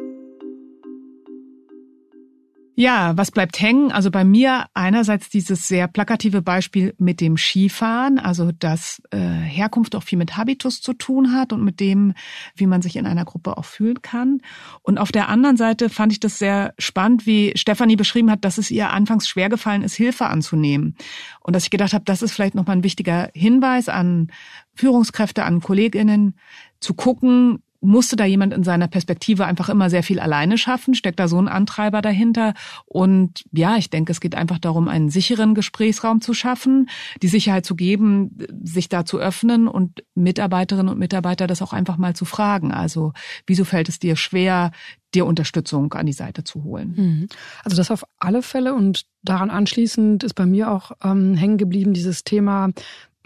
Ja, 2.75 3.15
was 3.15 3.29
bleibt 3.29 3.61
hängen? 3.61 3.91
Also 3.91 4.09
bei 4.09 4.23
mir 4.23 4.65
einerseits 4.73 5.29
dieses 5.29 5.67
sehr 5.67 5.87
plakative 5.87 6.41
Beispiel 6.41 6.95
mit 6.97 7.21
dem 7.21 7.37
Skifahren, 7.37 8.17
also 8.17 8.51
dass 8.51 8.99
äh, 9.11 9.19
Herkunft 9.19 9.95
auch 9.95 10.01
viel 10.01 10.17
mit 10.17 10.37
Habitus 10.37 10.81
zu 10.81 10.93
tun 10.93 11.33
hat 11.33 11.53
und 11.53 11.63
mit 11.63 11.79
dem, 11.79 12.15
wie 12.55 12.65
man 12.65 12.81
sich 12.81 12.95
in 12.95 13.05
einer 13.05 13.25
Gruppe 13.25 13.57
auch 13.57 13.65
fühlen 13.65 14.01
kann. 14.01 14.39
Und 14.81 14.97
auf 14.97 15.11
der 15.11 15.29
anderen 15.29 15.55
Seite 15.55 15.89
fand 15.89 16.13
ich 16.13 16.19
das 16.19 16.39
sehr 16.39 16.73
spannend, 16.79 17.27
wie 17.27 17.53
Stefanie 17.55 17.95
beschrieben 17.95 18.31
hat, 18.31 18.43
dass 18.43 18.57
es 18.57 18.71
ihr 18.71 18.89
anfangs 18.89 19.27
schwer 19.27 19.49
gefallen 19.49 19.83
ist, 19.83 19.93
Hilfe 19.93 20.25
anzunehmen. 20.25 20.95
Und 21.41 21.55
dass 21.55 21.65
ich 21.65 21.69
gedacht 21.69 21.93
habe, 21.93 22.05
das 22.05 22.23
ist 22.23 22.31
vielleicht 22.31 22.55
nochmal 22.55 22.77
ein 22.77 22.83
wichtiger 22.83 23.29
Hinweis 23.35 23.87
an 23.87 24.31
Führungskräfte, 24.73 25.43
an 25.43 25.61
Kolleginnen, 25.61 26.33
zu 26.79 26.95
gucken, 26.95 27.59
musste 27.83 28.15
da 28.15 28.25
jemand 28.25 28.53
in 28.53 28.63
seiner 28.63 28.87
Perspektive 28.87 29.45
einfach 29.45 29.69
immer 29.69 29.89
sehr 29.89 30.03
viel 30.03 30.19
alleine 30.19 30.57
schaffen? 30.57 30.95
Steckt 30.95 31.19
da 31.19 31.27
so 31.27 31.37
ein 31.37 31.47
Antreiber 31.47 32.01
dahinter? 32.01 32.53
Und 32.85 33.43
ja, 33.51 33.75
ich 33.77 33.89
denke, 33.89 34.11
es 34.11 34.21
geht 34.21 34.35
einfach 34.35 34.57
darum, 34.57 34.87
einen 34.87 35.09
sicheren 35.09 35.53
Gesprächsraum 35.53 36.21
zu 36.21 36.33
schaffen, 36.33 36.89
die 37.21 37.27
Sicherheit 37.27 37.65
zu 37.65 37.75
geben, 37.75 38.37
sich 38.63 38.89
da 38.89 39.05
zu 39.05 39.19
öffnen 39.19 39.67
und 39.67 40.03
Mitarbeiterinnen 40.15 40.93
und 40.93 40.99
Mitarbeiter 40.99 41.45
das 41.45 41.61
auch 41.61 41.73
einfach 41.73 41.97
mal 41.97 42.15
zu 42.15 42.25
fragen. 42.25 42.71
Also, 42.71 43.13
wieso 43.45 43.65
fällt 43.65 43.89
es 43.89 43.99
dir 43.99 44.15
schwer, 44.15 44.71
dir 45.13 45.25
Unterstützung 45.25 45.93
an 45.93 46.05
die 46.05 46.13
Seite 46.13 46.43
zu 46.43 46.63
holen? 46.63 46.93
Mhm. 46.95 47.27
Also 47.63 47.77
das 47.77 47.91
auf 47.91 48.03
alle 48.19 48.41
Fälle 48.41 48.73
und 48.73 49.05
daran 49.23 49.49
anschließend 49.49 50.23
ist 50.23 50.33
bei 50.33 50.45
mir 50.45 50.71
auch 50.71 50.91
ähm, 51.03 51.35
hängen 51.35 51.57
geblieben 51.57 51.93
dieses 51.93 52.23
Thema, 52.23 52.69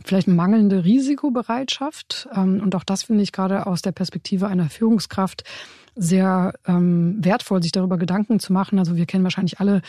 vielleicht 0.04 0.28
mangelnde 0.28 0.84
Risikobereitschaft. 0.84 2.28
Ähm, 2.36 2.62
und 2.62 2.76
auch 2.76 2.84
das 2.84 3.04
finde 3.04 3.24
ich 3.24 3.32
gerade 3.32 3.66
aus 3.66 3.82
der 3.82 3.92
Perspektive 3.92 4.48
einer 4.48 4.70
Führungskraft 4.70 5.44
sehr 5.96 6.54
ähm, 6.68 7.18
wertvoll, 7.20 7.64
sich 7.64 7.72
darüber 7.72 7.98
Gedanken 7.98 8.40
zu 8.40 8.54
machen. 8.54 8.80
Also 8.80 8.96
wir 8.96 9.06
kennen 9.06 9.24
wahrscheinlich 9.24 9.60
alle 9.60 9.82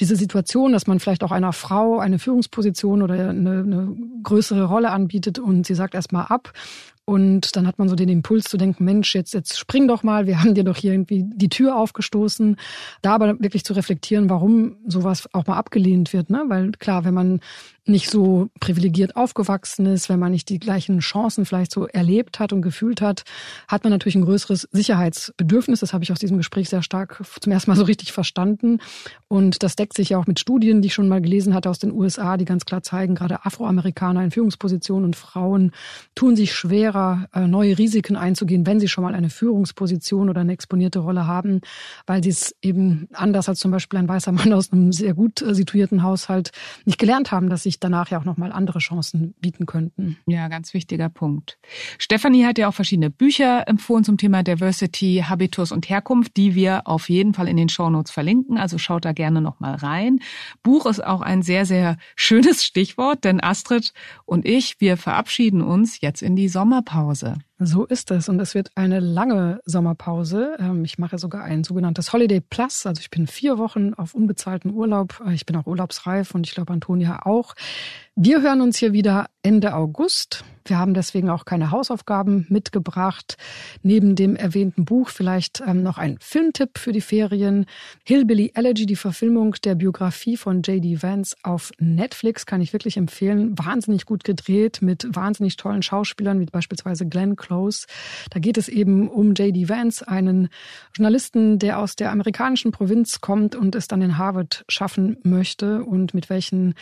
diese 0.00 0.16
Situation, 0.16 0.72
dass 0.72 0.86
man 0.86 0.98
vielleicht 0.98 1.22
auch 1.22 1.30
einer 1.30 1.52
Frau 1.52 2.00
eine 2.00 2.18
Führungsposition 2.18 3.02
oder 3.02 3.14
eine, 3.14 3.60
eine 3.60 3.96
größere 4.24 4.64
Rolle 4.64 4.90
anbietet 4.90 5.38
und 5.38 5.66
sie 5.66 5.74
sagt 5.74 5.94
erstmal 5.94 6.26
ab 6.26 6.52
und 7.06 7.54
dann 7.54 7.66
hat 7.66 7.78
man 7.78 7.88
so 7.88 7.96
den 7.96 8.08
Impuls 8.08 8.44
zu 8.44 8.56
denken, 8.56 8.84
Mensch, 8.84 9.14
jetzt, 9.14 9.34
jetzt 9.34 9.58
spring 9.58 9.86
doch 9.88 10.02
mal, 10.02 10.26
wir 10.26 10.40
haben 10.42 10.54
dir 10.54 10.64
doch 10.64 10.76
hier 10.76 10.92
irgendwie 10.92 11.24
die 11.26 11.48
Tür 11.48 11.76
aufgestoßen. 11.76 12.56
Da 13.02 13.14
aber 13.14 13.40
wirklich 13.40 13.64
zu 13.64 13.74
reflektieren, 13.74 14.30
warum 14.30 14.76
sowas 14.86 15.28
auch 15.32 15.46
mal 15.46 15.56
abgelehnt 15.56 16.12
wird, 16.12 16.30
ne? 16.30 16.44
Weil 16.48 16.72
klar, 16.72 17.04
wenn 17.04 17.14
man 17.14 17.40
nicht 17.86 18.08
so 18.08 18.48
privilegiert 18.60 19.14
aufgewachsen 19.14 19.84
ist, 19.84 20.08
wenn 20.08 20.18
man 20.18 20.32
nicht 20.32 20.48
die 20.48 20.58
gleichen 20.58 21.00
Chancen 21.00 21.44
vielleicht 21.44 21.70
so 21.70 21.86
erlebt 21.86 22.40
hat 22.40 22.52
und 22.52 22.62
gefühlt 22.62 23.02
hat, 23.02 23.24
hat 23.68 23.84
man 23.84 23.90
natürlich 23.90 24.14
ein 24.14 24.24
größeres 24.24 24.68
Sicherheitsbedürfnis. 24.72 25.80
Das 25.80 25.92
habe 25.92 26.02
ich 26.02 26.10
aus 26.10 26.18
diesem 26.18 26.38
Gespräch 26.38 26.70
sehr 26.70 26.82
stark 26.82 27.22
zum 27.40 27.52
ersten 27.52 27.70
Mal 27.70 27.76
so 27.76 27.84
richtig 27.84 28.12
verstanden. 28.12 28.78
Und 29.28 29.62
das 29.62 29.76
deckt 29.76 29.96
sich 29.96 30.10
ja 30.10 30.18
auch 30.18 30.26
mit 30.26 30.40
Studien, 30.40 30.80
die 30.80 30.86
ich 30.86 30.94
schon 30.94 31.08
mal 31.08 31.20
gelesen 31.20 31.52
hatte 31.52 31.68
aus 31.68 31.78
den 31.78 31.92
USA, 31.92 32.38
die 32.38 32.46
ganz 32.46 32.64
klar 32.64 32.82
zeigen, 32.82 33.14
gerade 33.14 33.44
Afroamerikaner 33.44 34.24
in 34.24 34.30
Führungspositionen 34.30 35.04
und 35.04 35.16
Frauen 35.16 35.72
tun 36.14 36.36
sich 36.36 36.54
schwerer, 36.54 36.93
schwerer, 36.94 37.28
äh, 37.34 37.46
neue 37.46 37.76
Risiken 37.76 38.16
einzugehen, 38.16 38.66
wenn 38.66 38.80
sie 38.80 38.88
schon 38.88 39.04
mal 39.04 39.14
eine 39.14 39.30
Führungsposition 39.30 40.28
oder 40.28 40.40
eine 40.40 40.52
exponierte 40.52 41.00
Rolle 41.00 41.26
haben, 41.26 41.60
weil 42.06 42.22
sie 42.22 42.30
es 42.30 42.54
eben 42.62 43.08
anders 43.12 43.48
als 43.48 43.58
zum 43.58 43.70
Beispiel 43.70 43.98
ein 43.98 44.08
weißer 44.08 44.32
Mann 44.32 44.52
aus 44.52 44.72
einem 44.72 44.92
sehr 44.92 45.14
gut 45.14 45.42
äh, 45.42 45.54
situierten 45.54 46.02
Haushalt 46.02 46.50
nicht 46.84 46.98
gelernt 46.98 47.32
haben, 47.32 47.48
dass 47.48 47.64
sich 47.64 47.80
danach 47.80 48.10
ja 48.10 48.18
auch 48.18 48.24
nochmal 48.24 48.52
andere 48.52 48.78
Chancen 48.78 49.34
bieten 49.40 49.66
könnten. 49.66 50.16
Ja, 50.26 50.48
ganz 50.48 50.74
wichtiger 50.74 51.08
Punkt. 51.08 51.58
Stefanie 51.98 52.44
hat 52.44 52.58
ja 52.58 52.68
auch 52.68 52.74
verschiedene 52.74 53.10
Bücher 53.10 53.66
empfohlen 53.68 54.04
zum 54.04 54.16
Thema 54.16 54.42
Diversity, 54.42 55.24
Habitus 55.26 55.72
und 55.72 55.88
Herkunft, 55.88 56.36
die 56.36 56.54
wir 56.54 56.86
auf 56.86 57.08
jeden 57.08 57.34
Fall 57.34 57.48
in 57.48 57.56
den 57.56 57.68
Shownotes 57.68 58.12
verlinken. 58.12 58.58
Also 58.58 58.78
schaut 58.78 59.04
da 59.04 59.12
gerne 59.12 59.40
nochmal 59.40 59.74
rein. 59.74 60.20
Buch 60.62 60.86
ist 60.86 61.04
auch 61.04 61.20
ein 61.20 61.42
sehr, 61.42 61.66
sehr 61.66 61.96
schönes 62.16 62.64
Stichwort, 62.64 63.24
denn 63.24 63.42
Astrid 63.42 63.92
und 64.24 64.46
ich, 64.46 64.76
wir 64.80 64.96
verabschieden 64.96 65.62
uns 65.62 66.00
jetzt 66.00 66.22
in 66.22 66.36
die 66.36 66.48
Sommerpause. 66.84 67.40
So 67.58 67.84
ist 67.84 68.10
es. 68.10 68.28
Und 68.28 68.40
es 68.40 68.54
wird 68.54 68.70
eine 68.74 68.98
lange 68.98 69.60
Sommerpause. 69.64 70.56
Ähm, 70.58 70.84
ich 70.84 70.98
mache 70.98 71.18
sogar 71.18 71.44
ein 71.44 71.62
sogenanntes 71.62 72.12
Holiday 72.12 72.40
Plus. 72.40 72.84
Also 72.84 73.00
ich 73.00 73.10
bin 73.10 73.28
vier 73.28 73.58
Wochen 73.58 73.94
auf 73.94 74.14
unbezahlten 74.14 74.72
Urlaub. 74.72 75.22
Ich 75.32 75.46
bin 75.46 75.56
auch 75.56 75.66
urlaubsreif 75.66 76.34
und 76.34 76.46
ich 76.46 76.54
glaube 76.54 76.72
Antonia 76.72 77.24
auch. 77.24 77.54
Wir 78.16 78.42
hören 78.42 78.60
uns 78.60 78.78
hier 78.78 78.92
wieder 78.92 79.26
Ende 79.42 79.74
August. 79.74 80.44
Wir 80.66 80.78
haben 80.78 80.94
deswegen 80.94 81.28
auch 81.28 81.44
keine 81.44 81.70
Hausaufgaben 81.70 82.46
mitgebracht. 82.48 83.36
Neben 83.82 84.14
dem 84.14 84.34
erwähnten 84.34 84.84
Buch 84.84 85.10
vielleicht 85.10 85.62
ähm, 85.66 85.82
noch 85.82 85.98
ein 85.98 86.16
Filmtipp 86.20 86.78
für 86.78 86.92
die 86.92 87.00
Ferien. 87.00 87.66
Hillbilly 88.04 88.52
Elegy, 88.54 88.86
die 88.86 88.96
Verfilmung 88.96 89.56
der 89.64 89.74
Biografie 89.74 90.36
von 90.36 90.62
J.D. 90.62 91.02
Vance 91.02 91.36
auf 91.42 91.72
Netflix, 91.78 92.46
kann 92.46 92.60
ich 92.60 92.72
wirklich 92.72 92.96
empfehlen. 92.96 93.58
Wahnsinnig 93.58 94.06
gut 94.06 94.24
gedreht 94.24 94.78
mit 94.80 95.06
wahnsinnig 95.10 95.56
tollen 95.56 95.82
Schauspielern, 95.82 96.40
wie 96.40 96.46
beispielsweise 96.46 97.06
Glenn 97.06 97.36
Close. 97.44 97.86
Da 98.30 98.40
geht 98.40 98.56
es 98.56 98.68
eben 98.68 99.08
um 99.08 99.34
J.D. 99.34 99.68
Vance, 99.68 100.06
einen 100.08 100.48
Journalisten, 100.96 101.58
der 101.58 101.78
aus 101.78 101.96
der 101.96 102.10
amerikanischen 102.10 102.72
Provinz 102.72 103.20
kommt 103.20 103.54
und 103.54 103.74
es 103.74 103.86
dann 103.86 104.00
in 104.00 104.16
Harvard 104.16 104.64
schaffen 104.68 105.18
möchte 105.22 105.84
und 105.84 106.14
mit 106.14 106.30
welchen 106.30 106.74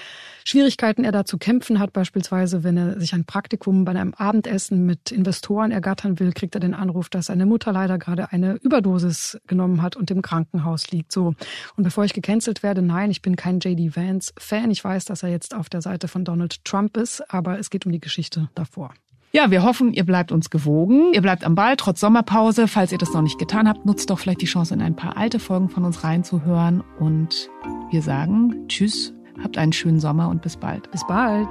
Schwierigkeiten 0.44 1.04
er 1.04 1.12
da 1.12 1.24
zu 1.24 1.38
kämpfen 1.38 1.78
hat, 1.78 1.92
beispielsweise 1.92 2.62
wenn 2.62 2.76
er 2.76 3.00
sich 3.00 3.12
ein 3.14 3.24
Praktikum 3.24 3.84
bei 3.84 3.92
einem 3.92 4.14
Abendessen 4.14 4.86
mit 4.86 5.10
Investoren 5.10 5.72
ergattern 5.72 6.20
will, 6.20 6.32
kriegt 6.32 6.54
er 6.54 6.60
den 6.60 6.74
Anruf, 6.74 7.08
dass 7.08 7.26
seine 7.26 7.46
Mutter 7.46 7.72
leider 7.72 7.98
gerade 7.98 8.32
eine 8.32 8.54
Überdosis 8.54 9.40
genommen 9.46 9.82
hat 9.82 9.96
und 9.96 10.10
im 10.10 10.22
Krankenhaus 10.22 10.90
liegt. 10.90 11.12
So. 11.12 11.34
Und 11.76 11.84
bevor 11.84 12.04
ich 12.04 12.12
gecancelt 12.12 12.62
werde, 12.62 12.82
nein, 12.82 13.10
ich 13.10 13.22
bin 13.22 13.36
kein 13.36 13.58
JD 13.58 13.96
Vance 13.96 14.32
Fan. 14.38 14.70
Ich 14.70 14.84
weiß, 14.84 15.06
dass 15.06 15.22
er 15.22 15.30
jetzt 15.30 15.54
auf 15.54 15.68
der 15.68 15.82
Seite 15.82 16.08
von 16.08 16.24
Donald 16.24 16.64
Trump 16.64 16.96
ist, 16.96 17.22
aber 17.32 17.58
es 17.58 17.70
geht 17.70 17.86
um 17.86 17.92
die 17.92 18.00
Geschichte 18.00 18.48
davor. 18.54 18.94
Ja, 19.34 19.50
wir 19.50 19.62
hoffen, 19.62 19.94
ihr 19.94 20.04
bleibt 20.04 20.30
uns 20.30 20.50
gewogen. 20.50 21.14
Ihr 21.14 21.22
bleibt 21.22 21.42
am 21.44 21.54
Ball, 21.54 21.76
trotz 21.76 22.00
Sommerpause. 22.00 22.68
Falls 22.68 22.92
ihr 22.92 22.98
das 22.98 23.14
noch 23.14 23.22
nicht 23.22 23.38
getan 23.38 23.66
habt, 23.66 23.86
nutzt 23.86 24.10
doch 24.10 24.18
vielleicht 24.18 24.42
die 24.42 24.46
Chance, 24.46 24.74
in 24.74 24.82
ein 24.82 24.94
paar 24.94 25.16
alte 25.16 25.38
Folgen 25.38 25.70
von 25.70 25.84
uns 25.84 26.04
reinzuhören. 26.04 26.84
Und 26.98 27.48
wir 27.90 28.02
sagen 28.02 28.68
Tschüss 28.68 29.14
Habt 29.42 29.56
einen 29.56 29.72
schönen 29.72 30.00
Sommer 30.00 30.28
und 30.28 30.42
bis 30.42 30.56
bald. 30.56 30.90
Bis 30.90 31.06
bald. 31.06 31.48